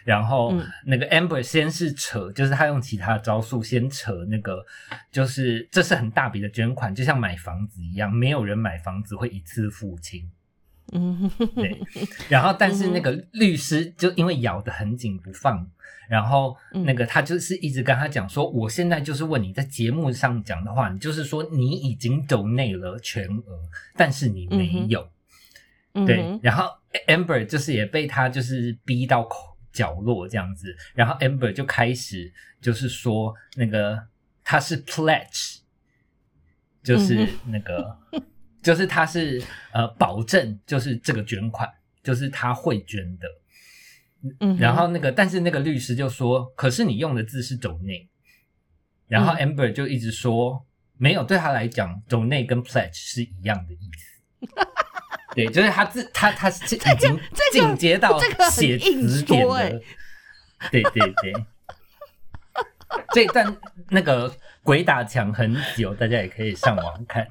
[0.04, 0.54] 然后
[0.86, 4.62] 那个 Amber 先是扯，就是他用其他的招数先扯那个，
[5.10, 10.30] 就是这是很大笔的捐款，就像买房子一样，没有人买房子会一次付清。
[10.93, 11.82] 嗯，对。
[12.28, 15.69] 然后但是那个律师就因为咬得很紧不放，
[16.10, 23.62] 然后那个他就是一直跟他讲说，我现在就是问你在节目上讲的话，你就是说你已经 donate 了全额，
[23.95, 25.08] 但是你没有。
[26.06, 26.65] 对，然后
[27.08, 29.28] Amber 就是也被他就是逼到
[29.73, 33.99] 角落这样子，然后 Amber 就开始就是说那个
[34.43, 35.58] 他是 pledge，
[36.84, 37.97] 就是那个
[38.62, 39.41] 就是他是
[39.72, 41.69] 呃保证就是这个捐款
[42.04, 43.28] 就是他会捐的，
[44.39, 48.08] 嗯，然后那个但是那个律师就说，可是你用的字是 donate，
[49.08, 50.65] 然后 Amber 就一直说
[50.98, 54.48] 没有，对他来讲 donate 跟 pledge 是一样的意思。
[55.36, 57.19] 对，就是他自他他是已经
[57.52, 58.19] 进阶到
[58.50, 59.82] 写词典的，
[60.72, 61.34] 对对对。
[63.13, 63.56] 这段
[63.89, 67.28] 那个鬼打墙很久，大家也可以上网看。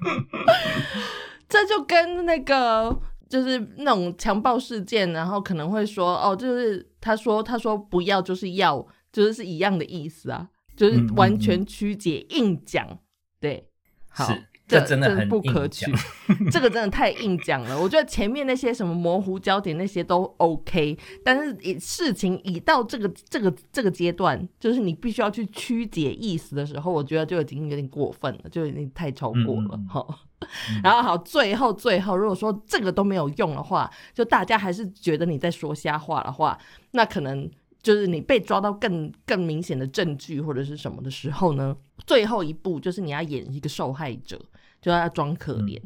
[1.48, 2.96] 这就跟那个
[3.28, 12.98] 就是那种强暴事件，然后可能会说哦，就是他说他说不要就是要，就是是一样的意思啊，就是完全曲解硬讲，
[13.40, 13.68] 对，
[14.08, 14.28] 好。
[14.66, 15.92] 这真的很不可取，
[16.50, 17.78] 这个真的太硬讲了。
[17.78, 30.04] 我觉得前面那些什么模糊焦点那些都 OK，但是以事情已到这个这个这个阶段，就是你必须要去曲解意思的时候，我觉得就已经有点过分了，就已经太超过了哈。
[30.82, 36.58] 然后好，最后最后，如果说这个都没有用的话，就大家还是觉得你在说瞎话的话，
[36.92, 37.50] 那可能。
[37.84, 41.76] 就是你被抓到更更明显的证据或者是什么的时候呢？
[42.06, 44.40] 最后一步就是你要演一个受害者，
[44.80, 45.78] 就要装可怜，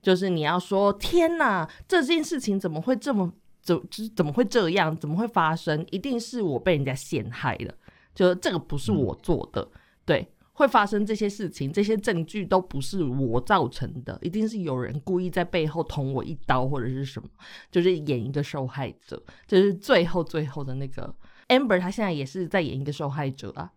[0.00, 3.30] 就是你要说：“天哪，这件事情怎么会这么
[3.60, 4.96] 怎就是怎么会这样？
[4.96, 5.84] 怎么会发生？
[5.90, 7.74] 一定是我被人家陷害了，
[8.14, 9.68] 就这个不是我做的，
[10.06, 17.28] 对，会发生这些事情，这些证据都不是我造成的，一定是有人故意在背后捅我一刀或者是什么，
[17.70, 21.14] 就是演一个受害者，就是最后最后的那个。”
[21.58, 23.70] Amber 他现在也是在演一个受害者啊，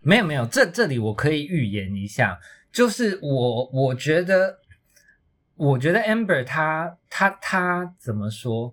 [0.00, 2.38] 没有没有，这这里我可以预言一下，
[2.70, 4.58] 就是我我觉得，
[5.56, 8.72] 我觉得 Amber 他他他怎么说？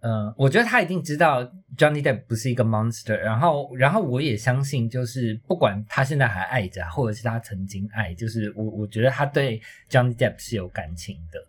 [0.00, 1.42] 嗯，我觉得他一定知道
[1.76, 11.44] Johnny Depp 不是一个 monster，然后然后我也相信，就是不管他现在还爱着，或者是他曾经爱，就是我我觉得他对 Johnny Depp 是有感情的，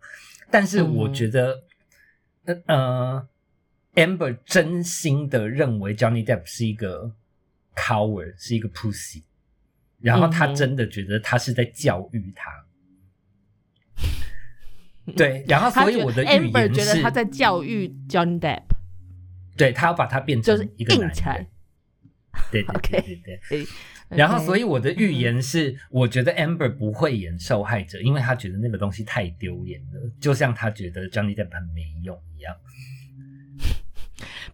[0.49, 1.61] 但是我觉得，
[2.65, 3.27] 嗯。
[3.99, 7.13] Amber 真心的认为 Johnny Depp 是一个
[7.75, 9.23] coward，是一个 pussy，
[9.99, 12.65] 然后他真的觉得他是在教育他。
[15.17, 18.63] 对，然后所以我的预言是，觉得他在教育 Johnny Depp，
[19.57, 21.47] 对他要把他变成一个男人。
[22.51, 23.67] 对对 对对对。
[24.07, 32.55] 然后所以我的预言是，我觉得 Amber 不会演受害者，因为他觉得那个东西太丢脸了，就像他觉得 Johnny Depp 很没用一样。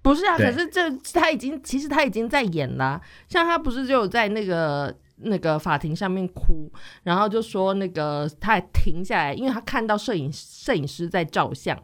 [0.06, 11.76] 不是啊，可是这他已经其实他已经在演了，像他不是就有在那个那个法庭上面哭，然后就说那个他还停下来，因为他看到摄影摄影师在照相，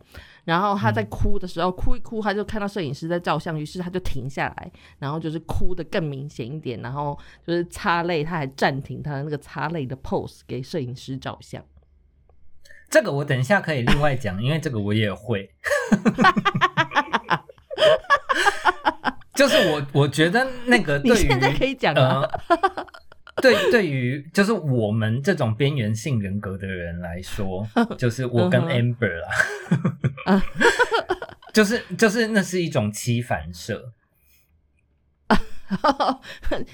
[0.45, 11.63] 然后他在哭的时候哭一哭，他就看到摄影师在照相，于是他就停下来，然后就是哭的更明显一点，然后就是擦泪，他还暂停他的那个擦泪的 pose 给摄影师照相。
[12.87, 15.49] 这个我等一下可以另外讲，因为这个我也会。
[19.33, 22.29] 就是我，我觉得那个 你现在可以讲呃，
[23.41, 29.19] 对，对于就是我们这种边缘性人格的人来说， 就是我跟 Amber
[30.27, 30.43] 啦，
[31.53, 33.93] 就是就是那是一种期反射，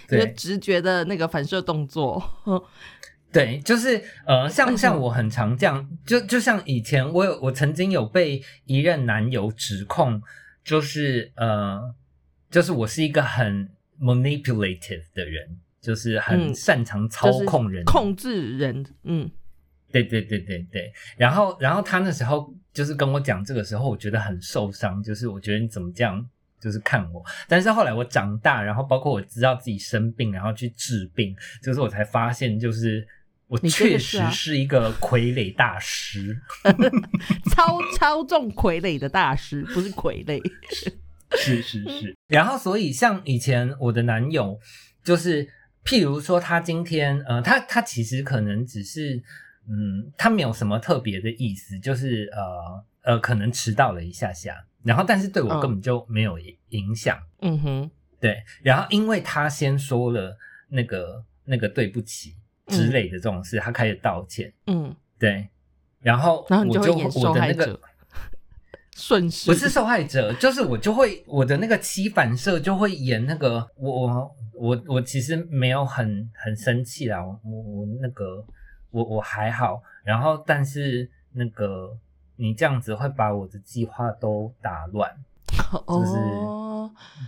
[0.07, 2.21] 对，直觉的那个反射动作，
[3.31, 10.21] 对，就是呃，像像我很常这样，就就像以前我有我曾经有被一任男友指控，
[10.67, 11.95] 就是呃。
[12.49, 18.85] 就是我是一个很 manipulative 的人，就是很擅长操控人、控制人。
[19.03, 19.29] 嗯，
[19.91, 20.89] 对对对对对。
[21.17, 26.25] 然后，然后他那时候就是跟我讲这个时候，我觉得很受伤，就是我觉得你怎么这样，
[26.57, 27.21] 就是看我。
[27.49, 33.05] 但是后来我长大，然后包括我知道自己生病，然后去治病，就是我才发现，就是
[33.47, 36.37] 我确实是一个傀儡大师。
[37.55, 40.41] 超超重傀儡的大师，不是傀儡。
[41.37, 42.15] 是是是。
[42.27, 44.59] 然后，所以像以前我的男友，
[45.03, 45.47] 就是
[45.83, 49.21] 譬如说，他今天呃，他他其实可能只是
[49.67, 56.37] 嗯，他没有什么特别的意思，就是呃呃，可能迟到了一下下，然后但是对我嗯根本就没有
[56.69, 57.17] 影响。
[57.41, 60.37] 嗯哼，对，然后因为他先说了
[60.69, 62.35] 那个那个对不起
[62.67, 64.51] 之类的这种事，他开始道歉。
[64.67, 65.47] 嗯，对，
[65.99, 67.79] 然后我就我的那个害者，
[68.95, 69.49] 顺势。
[69.49, 78.43] 不是受害者，就是我就会我的那个起反射就会演那个我我我我其实没有很很生气啦，我我我那个
[78.91, 81.95] 我我还好，然后但是那个
[82.35, 85.15] 你这样子会把我的计划都打乱，
[85.87, 86.66] 就是哦，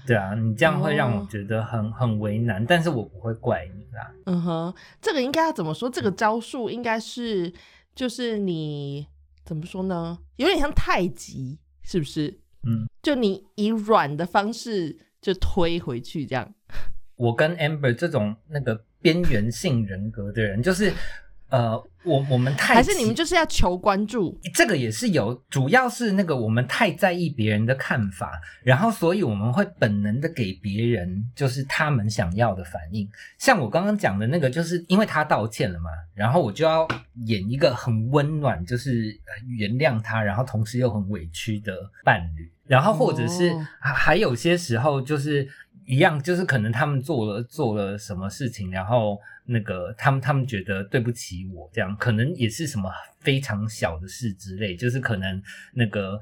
[0.06, 5.90] 对啊，你这样会让我哦觉得很很为难，但是我不会怪你啦，嗯哼，这个应该要怎么说？
[5.90, 7.52] 这个招数应该是
[7.96, 9.08] 就是你
[9.44, 10.18] 怎么说呢？
[10.38, 12.40] 有点像太极，是不是？
[12.68, 16.54] 嗯，就你以软的方式就推回去，这样。
[17.16, 20.94] 我跟 Amber 这种那个边缘性人格的人，就是
[21.50, 24.40] 呃，我我们太还是你们就是要求关注？
[24.54, 33.10] 这个也是有，主要是那个我们太在意别人的看法，然后所以我们会本能的给别人就是他们想要的反应。
[33.38, 36.88] 像我刚刚讲的那个，就是因为他道歉了嘛，然后我就要
[37.26, 41.74] 演一个很温暖，就是呃原谅他，然后同时又很委屈的
[42.06, 42.52] 伴侣。
[42.68, 45.50] 然后或者是还有些时候就是
[45.90, 55.42] 一样，就是可能他们做了做了什么事情，然后那个他们他们觉得对不起我，这样可能也是什么非常小的事之类，就是可能
[55.74, 56.22] 那个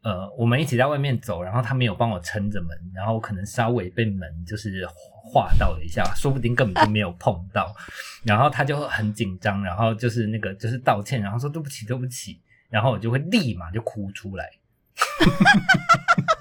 [0.00, 7.76] 呃，我们一起在外面走，然后他没有帮我撑着门，然后可能稍微被门就是划到了一下，说不定根本就没有碰到，
[8.22, 12.40] 然后他就很紧张，然后就是那个就是道歉，然后说对不起对不起，
[12.70, 14.50] 然后我就会立马就哭出来。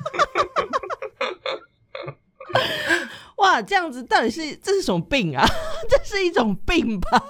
[3.37, 5.45] 哇，这样子到底是这是什么病啊？
[5.89, 7.23] 这是一种病吧？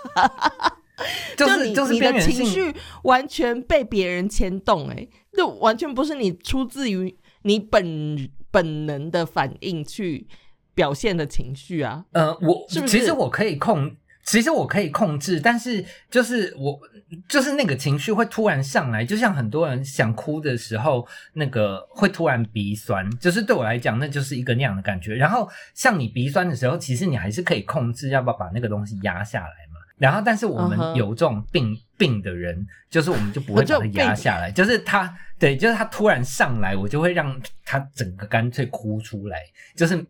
[1.35, 10.27] 就是你就是你的情绪完全被别人牵动、欸，就完全不是你出自于你本本能的反应去
[10.75, 12.05] 表现的情绪啊。
[12.11, 16.79] 呃，我是不是其实我可以控，其实我可以控制，但是就是我
[17.27, 25.13] 就是那个情绪会突然上来，就像很多人想哭的时候，那个会突然鼻酸，就是对我来讲，那就是一个那样的感觉。
[25.15, 29.79] 然后像你鼻酸的时候，其实你还是可以控制要不要把那个东西压下来嘛。
[29.97, 39.37] 然后，但是我们有这种病病的人，就是我们就不会把它压下来，就是他对，就是他突然上来，我就会让他整个干脆哭出来，
[39.75, 40.03] 就是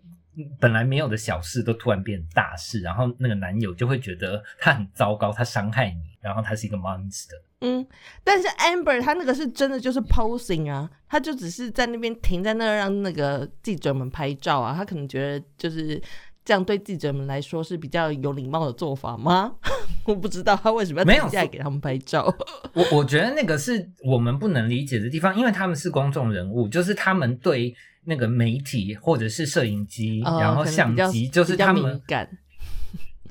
[0.60, 7.40] 本来没有的小事都突然变大事，然后那个男友就会觉得他很糟糕，他伤害你，然后他是一个 monster。
[7.62, 7.86] 嗯，
[8.24, 16.02] 但是 Amber 他那个是真的就是 posing 啊，他就只是在那边停在那儿让那个记者们拍照啊，他可能觉得就是
[16.46, 19.54] 这样对记者们来说是比较有礼貌的做法吗？
[20.06, 22.26] 我不知道他为什么要没有停下来给他们拍照。
[22.74, 27.74] 我我觉得那个是我们不能理解的地方，因为他们是公众人物，就是他们对
[28.04, 32.30] 那个媒体或者是摄影机，呃然后相机，就是他们感。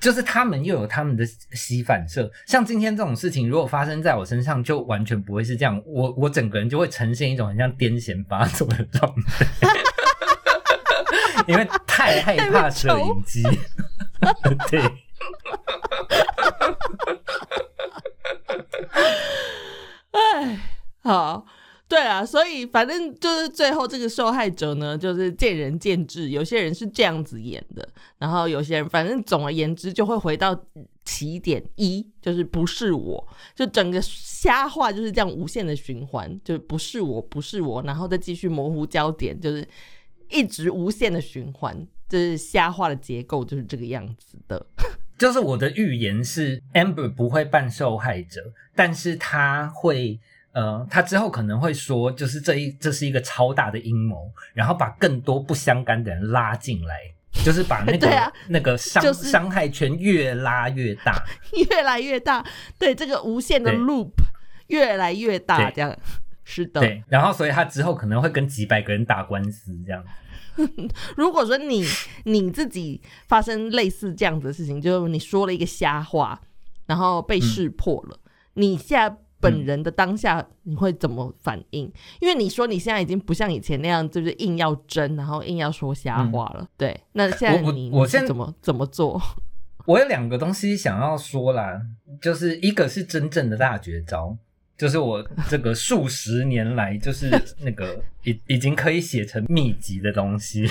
[0.00, 9.46] 就是他们又有他们的吸反射，像今天这种事情，如果发生在我身上，就完全不会是这样，我我整个人就会呈现一种很像癫痫发作的状态，
[11.46, 13.42] 因为太 害怕摄影机，
[14.70, 14.80] 对，
[20.12, 20.58] 哎，
[21.02, 21.44] 好，
[21.88, 27.88] 对啊，所以反正就是最后这个受害者呢，就是见仁见智，有些人是这样子演的，
[28.18, 30.58] 然后有些人反正总而言之就会回到
[31.04, 39.66] 起点一，就是不是我，就整个瞎话就是这样无限的循环，就不是我，不是我，然后再继续模糊焦点，就是
[40.32, 44.66] 一直无限的循环，就是瞎话的结构就是这个样子的。
[45.18, 50.18] 就是我的预言是 Amber 不会扮受害者，但是他会。
[50.54, 56.94] 呃，他之后可能会说，就是这一这是一个超大的阴谋，然后把更多不相干的人拉进来，
[57.42, 61.24] 就是把那个、 那个伤、就是伤害圈越拉越大。
[61.70, 62.44] 越来越大，
[62.78, 64.10] 对这个无限的对 loop
[64.66, 65.98] 越来越大，这样
[66.44, 66.82] 是的。
[66.82, 70.04] 对，然后所以他之后可能会跟几百个人打官司这样。
[71.16, 71.84] 如果说你
[72.24, 76.40] 你自己发生类似这样子的事情，就是你说了一个瞎话，
[76.86, 78.18] 然后被识破了，
[78.54, 81.90] 你现在本人的当下你会怎么反应？
[82.20, 86.66] 因为你说你现在已经不像以前那样，就是硬要争，然后硬要说瞎话了。
[86.76, 89.20] 对，那现在我我你我现在怎么怎么做？
[89.86, 91.82] 我有两个东西想要说啦，
[92.20, 94.36] 就是一个是真正的大绝招，
[94.82, 97.30] 就是我这个数十年来就是
[97.60, 100.68] 那个已已经可以写成秘籍的东西。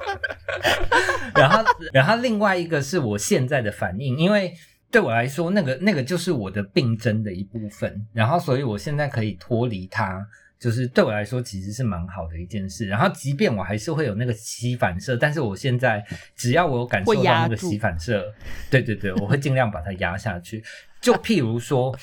[1.34, 1.64] 然后，
[1.94, 4.52] 然后另外一个是我现在的反应，因为
[4.90, 10.22] 对我来说，那个那个就是我的病症的一部分，然后所以我现在可以脱离它。
[10.58, 12.86] 就是对我来说，其实是蛮好的一件事。
[12.86, 16.04] 然后，即便我还是会有那个吸反射，但是我现在
[16.34, 18.30] 只要我有感受到那个吸反射，
[18.70, 20.62] 对对对，我会尽量把它压下去。
[21.00, 21.96] 就譬如说，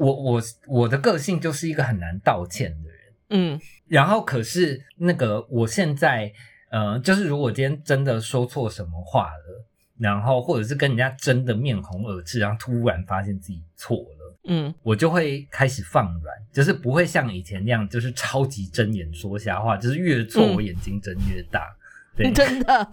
[0.00, 2.98] 我我我的个性就是一个很难道歉的人，
[3.28, 6.32] 嗯然后可是那个我现在
[6.70, 9.66] 呃，就是如果今天真的说错什么话了，
[9.98, 14.38] 然后或者是跟人家争的面红耳赤，然后突然发现自己错了。
[14.44, 21.68] 嗯，我就会开始放软，就是不会像以前那样，就是超级睁眼说瞎话，就是越错嗯我眼睛睁越大。
[21.68, 21.79] 对，
[22.34, 22.88] 真的，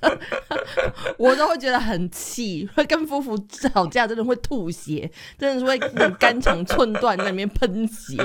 [1.16, 5.78] 我都会觉得很气，会 跟夫妇吵架，真的会吐血，真的是会
[6.18, 8.16] 肝肠寸断在那边喷血。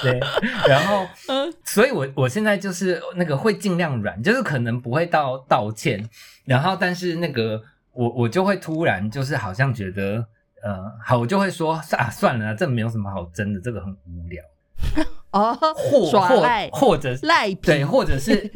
[0.00, 0.20] 对，
[0.68, 1.52] 然后，嗯。
[1.64, 6.08] 所以我我现在就是那个会尽量软，就是可能不会到道歉，
[6.44, 7.60] 然后但是那个
[7.92, 10.24] 我我就会突然就是好像觉得
[10.62, 14.44] 呃好，我就会说啊算了啊，这没有什么好争的，这个很无聊，
[15.32, 18.50] 哦，或或耍赖或者是赖皮，对，或者是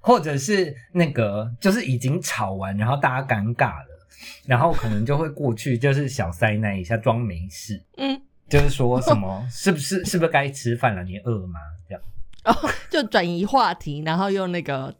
[0.00, 4.06] 或者是那个就是已经吵完，然后大家尴尬了，
[4.46, 7.82] 然后可能就会过去就是小塞那一下装没事。
[7.96, 11.02] 嗯， 就是说什么是不是是不是该吃饭了？
[11.02, 11.60] 你饿吗？
[11.88, 12.02] 这样
[12.44, 12.54] 哦，
[12.90, 14.94] 就转移话题，然后用那个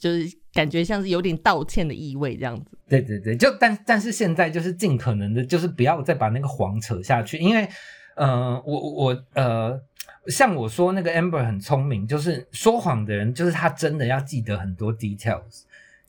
[0.00, 2.76] 就是感觉像是有点道歉的意味这样子。
[2.88, 7.68] 对对对，就但但是现在就是尽可能的，就是不要再把那个谎扯下去，因为
[8.16, 9.80] 呃，我我呃，
[10.26, 15.62] 像我说那个 Amber 很聪明，就是说谎的人，就是他真的要记得很多 details，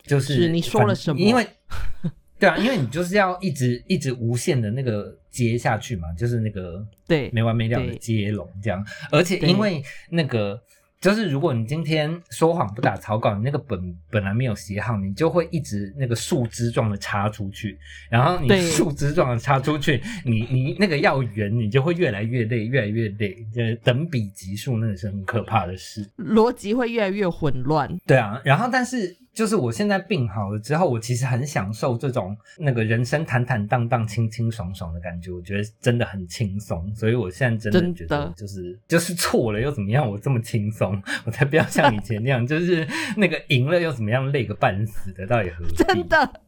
[0.03, 1.19] 就是是你说了什么？
[1.19, 1.47] 因为
[2.37, 10.61] 对啊，因为你就是要一直一直无限的那个接下去嘛，就是那个对没完没了的接龙这样，而且因为那个
[11.01, 17.75] 就是如果你今天说谎不打草稿，你那个本本来没有写好，你就会一直那个树枝状的插出去，
[18.07, 26.07] 然后你树枝状的插出去，你你那个要圆，你就会越来越累，越来越累，就是等比级数，那个是很可怕的事。
[26.17, 27.89] 逻辑会越来越混乱。
[28.05, 45.75] 对啊，然后但是就是我现在病好了之后，我其实很享受这种那个人生坦坦荡荡、清清爽爽的感觉，我觉得真的很轻松，所以我现在真的觉得就是就是错了又怎么样，我这么轻松，我才不要像以前那样，就是那个赢了又怎么样，累个半死的，倒也何必？
[45.75, 46.41] 真的，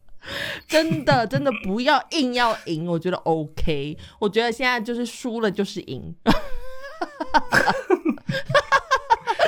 [0.68, 3.98] 真的，真的不要硬要赢，我觉得 OK。
[4.20, 6.16] 我觉得现在就是输了就是赢，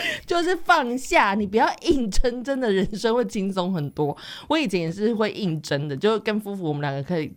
[0.26, 4.16] 就是放下，你不要硬争，真的人生会轻松很多。
[4.48, 7.34] 我以前也是会硬争的，就跟夫妇我们两个可以。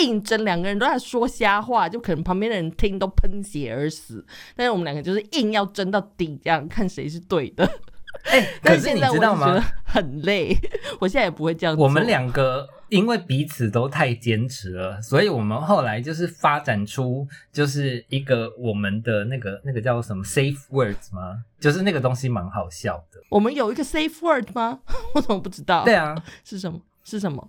[0.00, 4.24] 硬争，两个人都在说瞎话，就可能旁边的人听都喷血而死。
[4.56, 7.68] 但是我们两个就是硬要争到底，这样看谁是对的。
[8.24, 9.66] 哎、 可是但现在我你知道就觉得吗？
[9.84, 10.56] 很累，
[11.00, 11.76] 我现在也不会这样。
[11.76, 21.42] 我们两个因为彼此都太坚持了，所以我们后来就是发展出就是一个我们的那个那个叫什么 safe words 吗？
[21.58, 23.18] 就是那个东西蛮好笑的。
[23.30, 24.80] 我们有一个 safe word 吗？
[25.14, 25.84] 我怎么不知道？
[25.86, 26.14] 对，啊，
[26.44, 26.78] 是什么？
[27.02, 27.48] 是什么？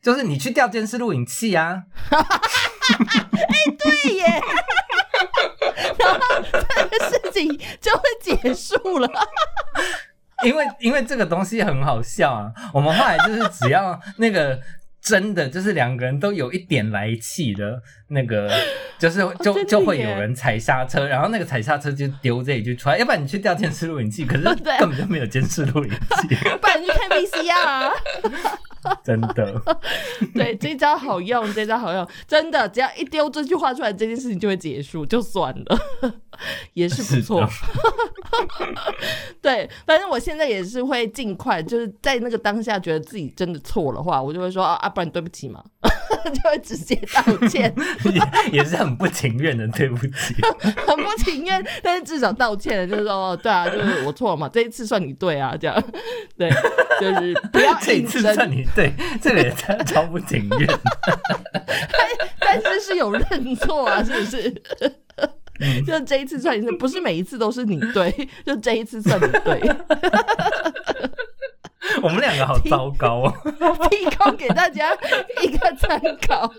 [0.00, 4.24] 就是你去调监视录影器啊， 哎对耶。
[5.98, 7.46] 然后这个事情
[7.78, 9.10] 就会结束了。
[10.44, 12.52] 因为因为这个东西很好笑啊。
[12.72, 14.56] 我们后来就是只要那个
[15.08, 18.50] 真的就是两个人都有一点来气的那个，
[19.00, 24.44] 就是就、就会有人踩刹车，然后那个踩刹车就丢这一句出来，要不然你去调监视录影器，可是
[24.78, 27.90] 根本就没有监视录影器， 不然去看 VCR 啊。
[29.02, 29.60] 真的。
[30.34, 35.78] 对，这招好用，这招好用，真的，只要一丢这句话出来，这件事情就会结束，就算了，
[36.74, 37.46] 也是不错。
[39.42, 45.62] 对，反正我现在也是会尽快，就是在那个当下觉得自己真的错的话，我就会说啊，啊不然对不起嘛，
[46.34, 47.72] 就会直接道歉，
[48.50, 50.34] 也也是很不情愿的，对不起。
[50.84, 55.80] 很不情愿，但是至少道歉了，就是说哦，对啊，就是我错了嘛，这一次算你对啊，这样，
[56.36, 56.50] 对，
[57.00, 58.92] 就是不要这一，次算你对，
[59.22, 60.68] 这个也超超不情愿。
[62.40, 64.50] 但是是有认错啊，是不是？
[65.86, 68.10] 就这一次算你对，不是每一次都是你对，
[68.44, 69.60] 就这一次算你对，
[72.02, 73.32] 我们两个好糟糕哦。
[73.90, 74.92] 提供给大家
[75.42, 76.52] 一个参考。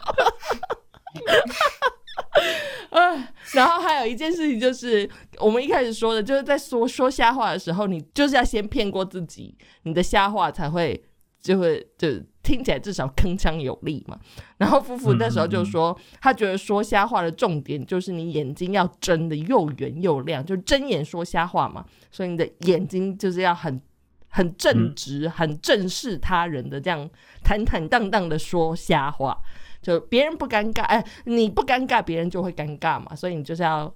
[2.91, 5.09] 啊，然后还有一件事情就是，
[5.39, 11.03] 我们一开始说的，就是在说说瞎话的时候，你就是要先骗过自己，你的瞎话才会
[11.41, 12.07] 就会就
[12.43, 14.17] 听起来至少铿锵有力嘛。
[14.57, 23.81] 然后夫妇那时候就说，他觉得说瞎话的重点就是你眼睛要睁的又圆又亮，就睁眼说瞎话嘛，所以你的眼睛就是要很。
[24.30, 27.09] 很正直、很正视他人的这样
[27.43, 29.38] 坦坦荡荡的说瞎话，
[29.82, 33.93] 就别人不尴尬，哎，你不尴尬，别人就会尴尬嘛，所以你就是要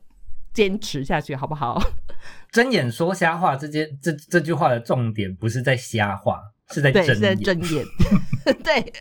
[0.54, 1.82] 坚持下去，好不好？
[2.52, 7.34] 睁眼说瞎话这件这这句话的重点不是在瞎话，是在对，是在。
[7.36, 7.86] 睁眼，
[8.64, 8.94] 对。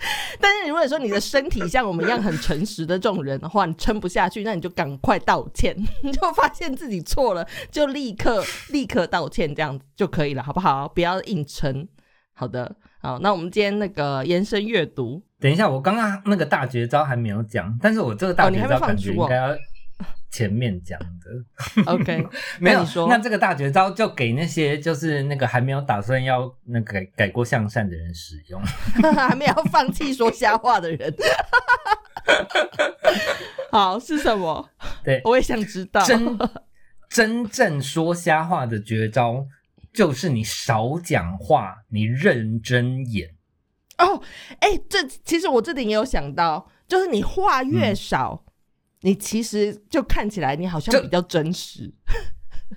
[0.40, 10.88] 但是如果说你的身体像我们一样很诚实的这种人的话，你撑不下去，那你就赶快道歉，你 就发现自己错了，就立刻 立刻道歉，这样子就可以了，好不好？
[10.88, 11.86] 不要硬撑。
[12.32, 19.48] 好的，好，那我们今天那个延伸阅读，等一下，我刚刚那个大绝招还没有讲，但是我这个大绝招感觉应该要
[20.30, 21.84] 前面讲的。
[21.92, 22.26] OK，
[22.60, 28.62] 没有那你，说那这个大绝招就给那些就是那个还没有打算要那个改改过向善的人使用。
[29.14, 31.14] 还没有放弃说瞎话的人。
[33.70, 34.68] 好，是什么？
[35.02, 36.02] 对，我也想知道。
[36.04, 36.38] 真
[37.08, 39.46] 真正说瞎话的绝招
[39.92, 43.30] 就是你少讲话，你认真演。
[43.98, 44.22] 哦，
[44.60, 48.44] 哎、这其实我这点也有想到，就是你话越少，
[49.02, 51.92] 你其实就看起来你好像就比较真实。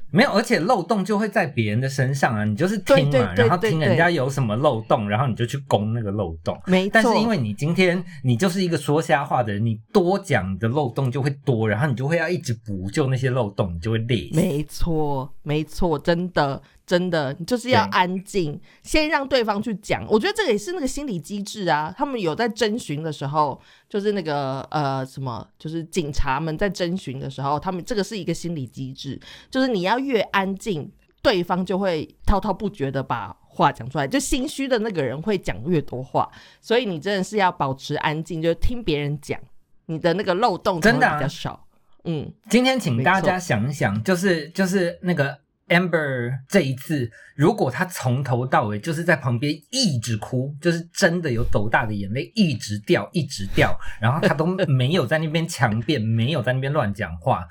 [0.09, 2.43] 没有，而且漏洞就会在别人的身上啊！
[2.43, 6.59] 你就是听嘛，对对对然后听人家有什么漏洞，然后你就去攻那个漏洞。
[6.65, 14.35] 没错，但是因为你今天你就是一个说瞎话的人，你多讲的漏洞就会多，然后你就会要一直补救那些漏洞，你就会累死。
[14.35, 20.05] 没错，没错，真的，真的，你就是要安静，先让对方去讲。
[20.09, 21.93] 我觉得这个也是那个心理机制啊。
[21.97, 23.59] 他们有在征询的时候，
[23.89, 29.19] 就是那个呃什么，就是警察们在征询的时候，他们这个是一个心理机制，
[29.49, 36.29] 就是你要越安静，对方就会滔滔不绝的把话讲出来，就心虚的那个人会讲越多话，
[36.59, 39.39] 所以你真的是要保持安静，就是听别人讲，
[39.85, 41.65] 你的那个漏洞真的啊比较少。
[42.05, 45.39] 嗯，今天请大家想一想，就是就是那个
[45.69, 57.47] Amber 这一次，如果他从头到尾就是在旁边一直哭，就是真的有斗大的眼泪一直掉一直掉，然后他都没有在那边强辩，没有在那边乱讲话，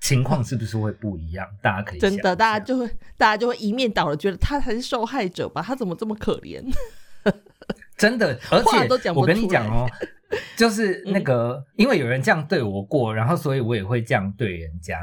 [0.00, 1.48] 情况是不是会不一样？
[1.62, 2.86] 大家可以真的，大家就会
[3.16, 5.62] 大家就会一面倒的觉得他才是受害者吧？
[5.62, 6.62] 他怎么这么可怜？
[7.96, 9.90] 真的，而且都讲不我跟你讲哦，
[10.56, 15.00] 就是那个，因为有人这样对我过，然后所以我也会这样对人家。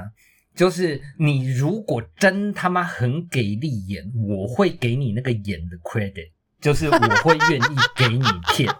[0.55, 6.31] 就是你如果真他妈很给力演，我会给你那个演的 credit，
[6.61, 8.23] 就是我会愿意给你
[8.53, 8.71] 片。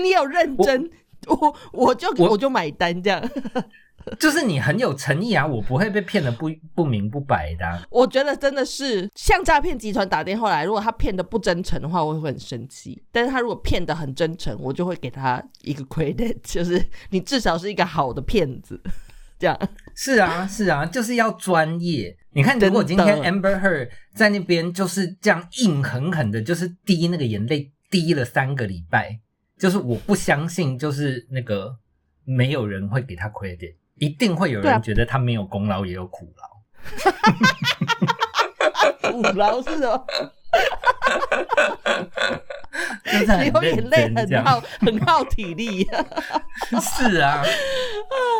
[0.00, 0.88] 你有认真，
[1.26, 3.20] 我我就我我就买单这样。
[4.18, 13.02] 就是你很有诚意啊，我不会被骗的不不明不白的啊、我觉得真的是像诈骗集团打电话来，如果他骗的不真诚的话，我会很生气。
[13.12, 18.80] 但是他如果骗的很真诚，我就会给他一个 credit，就是你至少是一个好的骗子。
[19.38, 19.56] 这样，
[19.94, 22.16] 是啊，是啊，就是要专业。
[22.32, 29.20] 你看，如果今天 Amber Heard 在那边就是这样硬狠狠的，就是滴那个眼泪滴了三个礼拜，
[29.56, 31.76] 就是我不相信，就是那个
[32.24, 36.48] 没有人会给他 credit，一定会有人觉得他没有功劳也有苦劳。
[39.12, 40.06] 苦劳是什么？
[43.04, 45.86] 就是很流眼泪很耗很耗体力。
[46.80, 47.42] 是啊，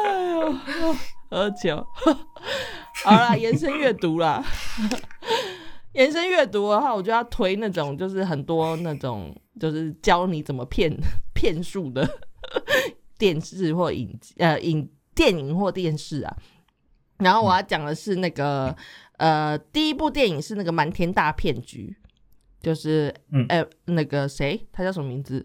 [0.04, 0.54] 哎呦，
[1.30, 1.86] 喝酒。
[3.04, 4.44] 好啦，延伸阅读啦。
[5.92, 10.94] 延伸阅读的话，我就要推那种，就是很多那种，就是教你怎么骗
[11.34, 12.08] 骗术的
[13.18, 14.88] 电视或影呃影
[15.18, 16.36] 电影或电视啊。
[17.18, 18.74] 然后我要讲的是那个、
[19.16, 21.96] 呃，第一部电影是那个《瞒天大骗局》，
[22.64, 25.44] 就是嗯呃那个谁，他叫什么名字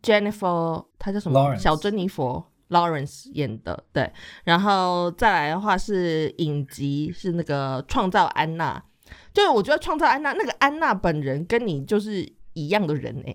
[0.00, 4.12] ？Jennifer，他叫什么 Lawrence 小珍妮佛 Lawrence 演的，对。
[4.44, 8.80] 然后再来的话是影集，是那个《创造安娜》，
[9.34, 13.34] 就是我觉得《创造安娜》那个安娜本人跟你就是一样的人哎、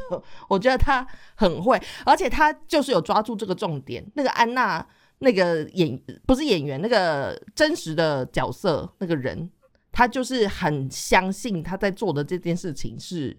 [0.48, 4.04] 我觉得他很会，而且他就是有抓住这个重点。
[4.14, 4.86] 那个安娜，
[5.18, 9.50] 那个演不是演员，那个真实的角色那个人，
[9.90, 13.36] 他就是很相信他在做的这件事情是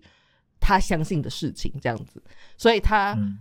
[0.59, 2.21] 他相信的事情，这样子，
[2.57, 3.39] 所以他、嗯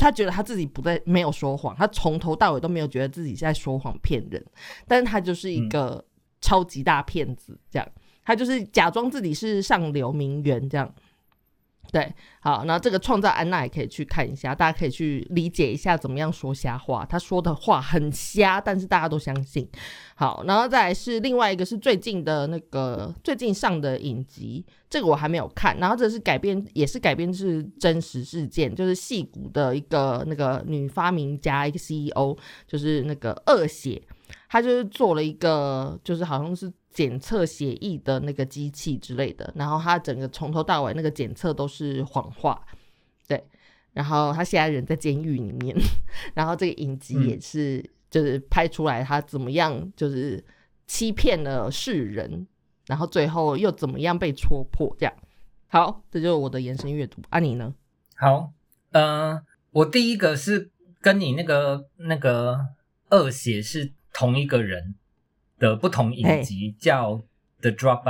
[0.00, 4.42] 他觉得他自己不在没有说谎，他从头到尾都没有觉得自己在说谎骗人，
[4.88, 6.02] 但是他就是一个
[6.40, 7.86] 超级大骗子，这样，
[8.24, 10.90] 他就是假装自己是上流名媛这样。
[11.92, 17.04] 对，好，那这个创造安娜也可以去看一下，大家可以去理解一下怎么样说瞎话。
[17.04, 19.68] 他说的话很瞎，但是大家都相信。
[20.14, 25.76] 好，然后再来是另外一个是最近的那个最近上的影集，这个我还没有看。
[25.78, 32.36] 然后这是改编，也是改编是真实事件，就是戏骨的一个那个女发明家，一个 CEO，
[32.68, 34.00] 就是那个恶血，
[34.48, 36.72] 她就是做了一个，就是好像是。
[36.90, 42.60] 检测血液的那个机器之类的，然后他整个从头到尾那个检测都是谎话，
[43.28, 43.42] 对。
[43.92, 45.76] 然后他现在人在监狱里面，
[46.34, 50.42] 然后这个影集也是就是拍出来他怎么样就是
[50.86, 52.46] 欺骗了世人，
[52.86, 55.12] 然后最后又怎么样被戳破这样。
[55.66, 57.20] 好，这就是我的延伸阅读。
[57.30, 57.74] 啊，你呢？
[58.16, 58.52] 好，
[58.92, 60.70] 嗯，我第一个是
[61.00, 62.58] 跟你那个那个
[63.10, 64.94] 恶血是同一个人。
[65.60, 67.12] 的不同影集叫
[67.60, 68.02] 《The Dropout》，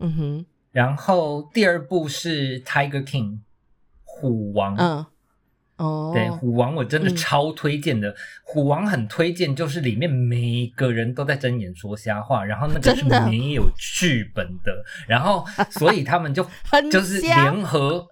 [0.00, 3.30] 嗯哼，然后第二部是《Tiger King》
[4.04, 5.06] 虎王，嗯，
[5.76, 16.44] 哦，对，虎王我真的超推荐的，虎王很推荐，就是里面每个人都在睁眼说瞎话，然后那个是没有剧本的，然后所以他们就
[16.90, 18.06] 就是联合，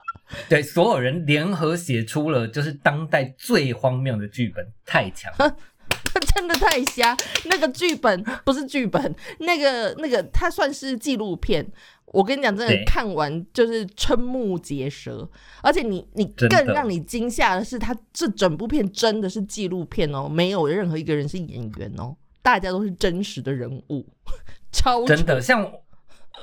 [0.49, 5.33] 对，所有人联合写出了就是当代最荒谬的剧本，太强。
[6.35, 11.67] 真的太瞎，那个剧本不是剧本， 那个那个它算是纪录片。
[12.07, 15.29] 我跟你讲，真的看完就是瞠目结舌，
[15.63, 24.07] 而且你你更让你惊吓的是，它这整部片真的是纪录片哦，没有任何一个人是演员哦，大家都是真实的人物，
[24.71, 25.69] 超真的像。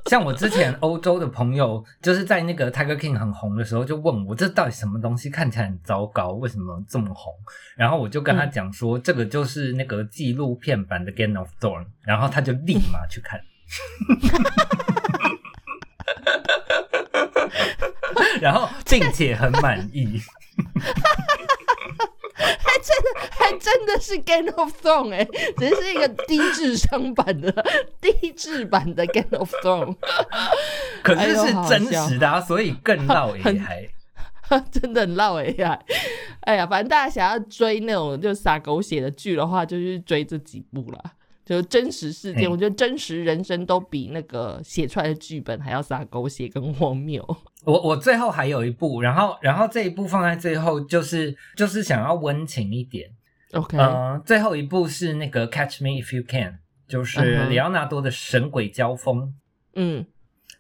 [0.06, 7.34] 像我之前欧洲的朋友，就是在那个 Tiger King 很红的时候，就问我这到底什么东西，看起来很糟糕，为什么这么红？
[7.76, 13.40] 然后我就跟他讲说，这个就是那个纪录片版的 Game of Thrones，然后他就立马去看，
[18.42, 20.22] 然后并且很满意。
[22.42, 25.26] 还真的，还真的是 Game of Thrones 哎，
[25.58, 27.52] 只是一个低智商版的、
[28.00, 29.96] 低智版的 Game of Thrones，
[31.04, 33.90] 可是是真实的啊，所以更闹 AI，
[34.72, 35.80] 真的很闹 AI。
[36.42, 41.04] 哎呀，反正大家想要追那种就撒狗血的剧的话，就去追这几部了。
[41.44, 47.24] 就真实事件，我觉得真实人生都比那个写出来的剧本还要撒狗血跟荒谬。
[47.66, 53.10] 我我最后还有一部，然后然后这一部放在最后，就是就是想要温情一点。
[53.54, 56.54] OK，嗯，最后一部是那个《Catch Me If You Can》，
[56.88, 59.34] 就是里奥纳多的神鬼交锋。
[59.76, 60.06] 嗯，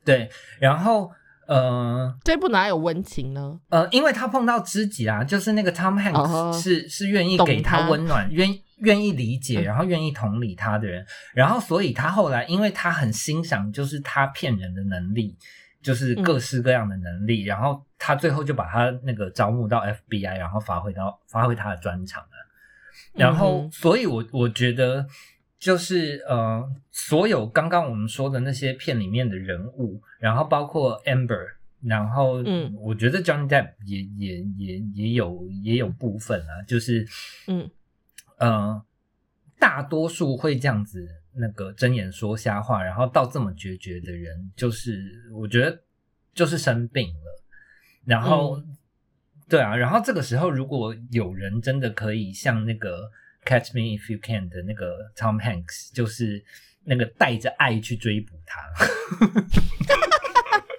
[0.05, 0.29] 对。
[0.59, 1.09] 然后
[1.47, 3.59] 呃，这部哪有温情呢？
[3.69, 8.47] 呃，因为他碰到知己啊，就是那个 Tom Hanks 是是愿意给他温暖，愿
[8.79, 11.05] 愿意理解，然后愿意同理他的人。
[11.33, 15.35] 然后所以他后来，因为他很欣赏，就是他骗人的能力。
[15.81, 22.29] 就是各式各样的能力，然后他最后就把他那个招募到 FBI，然后发挥到发挥他的专长了。
[23.13, 25.05] 然后，所以我我觉得
[25.59, 31.47] 就是呃，所有刚刚我们说的那些片里面的人物，然后包括 Amber，
[31.81, 37.07] 然后嗯，我觉得 Johnny Depp 也也也也有也有部分啊，就是
[37.47, 37.69] 嗯
[38.37, 38.81] 呃，
[39.59, 41.20] 大多数会这样子。
[41.33, 45.81] 那个睁眼说瞎话，然后到这么决绝的人，就是我觉得
[46.33, 47.43] 就是生病了。
[48.05, 48.61] 然后，
[49.47, 53.03] 对啊，然后这个时候如果有人真的可以像那个
[53.45, 56.43] 《Catch Me If You Can》的那个 Tom Hanks，就是
[56.83, 58.61] 那个带着爱去追捕他。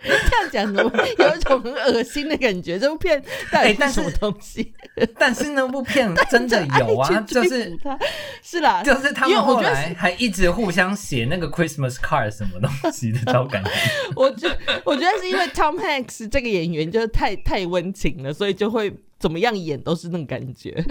[0.03, 2.78] 这样讲怎么有一种很恶心的感觉？
[2.78, 4.72] 这部片到底是什么东西？
[5.18, 7.78] 但是那部片真的有啊， 就是
[8.42, 13.70] 是啦，就是他们后来还一直互相写那个 Christmas card 什么东西的这种感觉。
[14.16, 14.48] 我觉
[14.84, 20.84] 我觉得是因为 Tom Hanks 这个演员就是太太温情了，所以就会怎么样演都是那种感觉。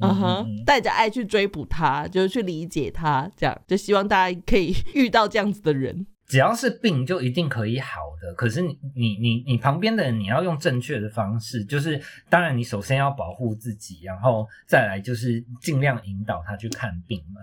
[0.00, 6.06] 嗯哼，带着爱去追捕他，就是去理解他，这样就希望大家可以遇到这样子的人。
[6.28, 17.40] 只要是病就一定可以好的，可是你你你你旁边的人你要用正确的方式，就是当然你首先要保护自己，然后再来就是尽量引导他去看病嘛。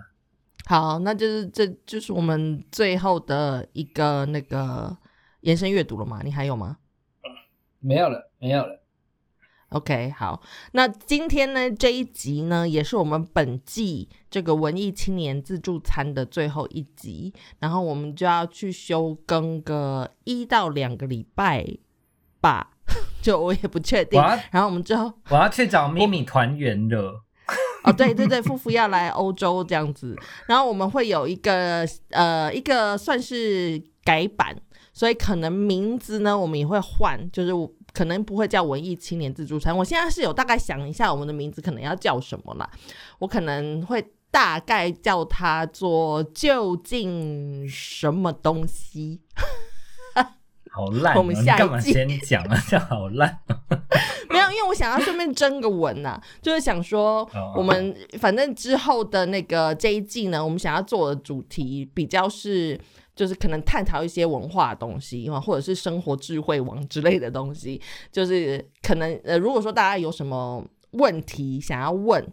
[0.66, 4.96] 好，那就是这就是我们最后的一个那个
[5.40, 6.22] 延伸阅读了嘛？
[6.24, 6.78] 你还有吗？
[7.80, 8.82] 没有了，没有了。
[9.70, 10.40] OK，好，
[10.72, 21.66] 那今天呢这一集呢，也是我们本季这个文艺青年自助餐的最后一集，然后我们就要去休更个一到两个礼拜
[22.40, 22.70] 吧，
[23.20, 24.22] 就我也不确定。
[24.52, 27.24] 然后我们之后我要去找咪咪团圆了。
[27.82, 34.56] 哦，对对对，夫妇要来欧洲这样子，然后我们会有一个呃一个算是改版。
[34.92, 37.52] 所以可能名字呢我们也会换，就是
[37.96, 39.74] 可能不会叫文艺青年自助餐。
[39.74, 42.70] 我现在是有大概想一下我们的名字可能要叫什么啦，
[43.18, 49.22] 我可能会大概叫它做究竟什么东西。
[50.70, 51.20] 好烂、哦！
[51.20, 52.62] 我们下一你干嘛季先讲啊？
[52.68, 53.38] 这好烂。
[54.28, 62.78] 没有，因为我想要顺便征个文呐、就是想说哦我们反正之后的那个这一季呢，我们想要做的主题比较是。
[63.16, 67.80] 就是可能探讨一些文化东西，或者是生活智慧网之类的东西。
[68.12, 72.24] 就是可能呃，如果说大家有什么问题想要问，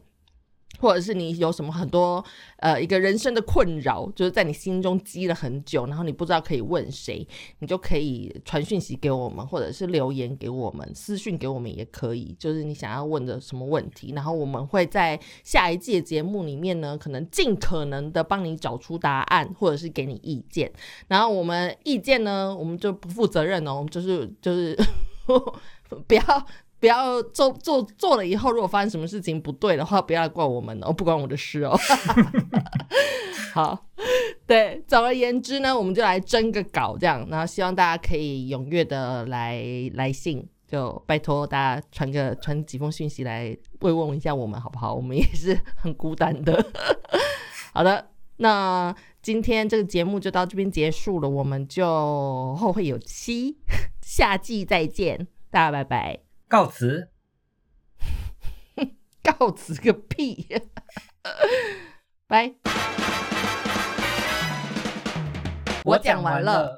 [0.83, 2.21] 或者是你有什么很多
[2.57, 7.25] 呃一个人生的困扰，就是在你心中积了很久，然后你不知道可以问谁，
[7.59, 12.35] 你就可以传讯息给我们，或者是留言给我们，私讯给我们也可以。
[12.37, 20.69] 就是你想要问的什么问题，然后我们会在下一季节目里面呢，可能尽可能的帮你找出答案，或者是给你意见。
[21.07, 24.77] 然后我们意见呢，我们就不负责任哦，就是就是
[26.05, 26.21] 不要。
[26.83, 31.79] 不要做做做了以后，如果发生什么事情不对的话，不要怪我们哦，不关我的事哦。
[33.55, 33.85] 好，
[34.45, 39.63] 对，总而言之呢，我们就来征个稿，这样，然后希望大家可以踊跃的来
[39.93, 44.93] 来信，就拜托大家传个传几封讯息来慰问一下我们，好不好？
[44.93, 46.65] 我们也是很孤单的。
[47.71, 53.55] 好的，那今天这个节目就到这边结束了，我们就后会有期，
[54.01, 56.32] 下季再见，大家拜拜。
[56.47, 57.09] 告辞。
[59.23, 60.47] 告辞个屁！
[62.27, 62.53] 拜。
[65.85, 66.71] 我讲完了。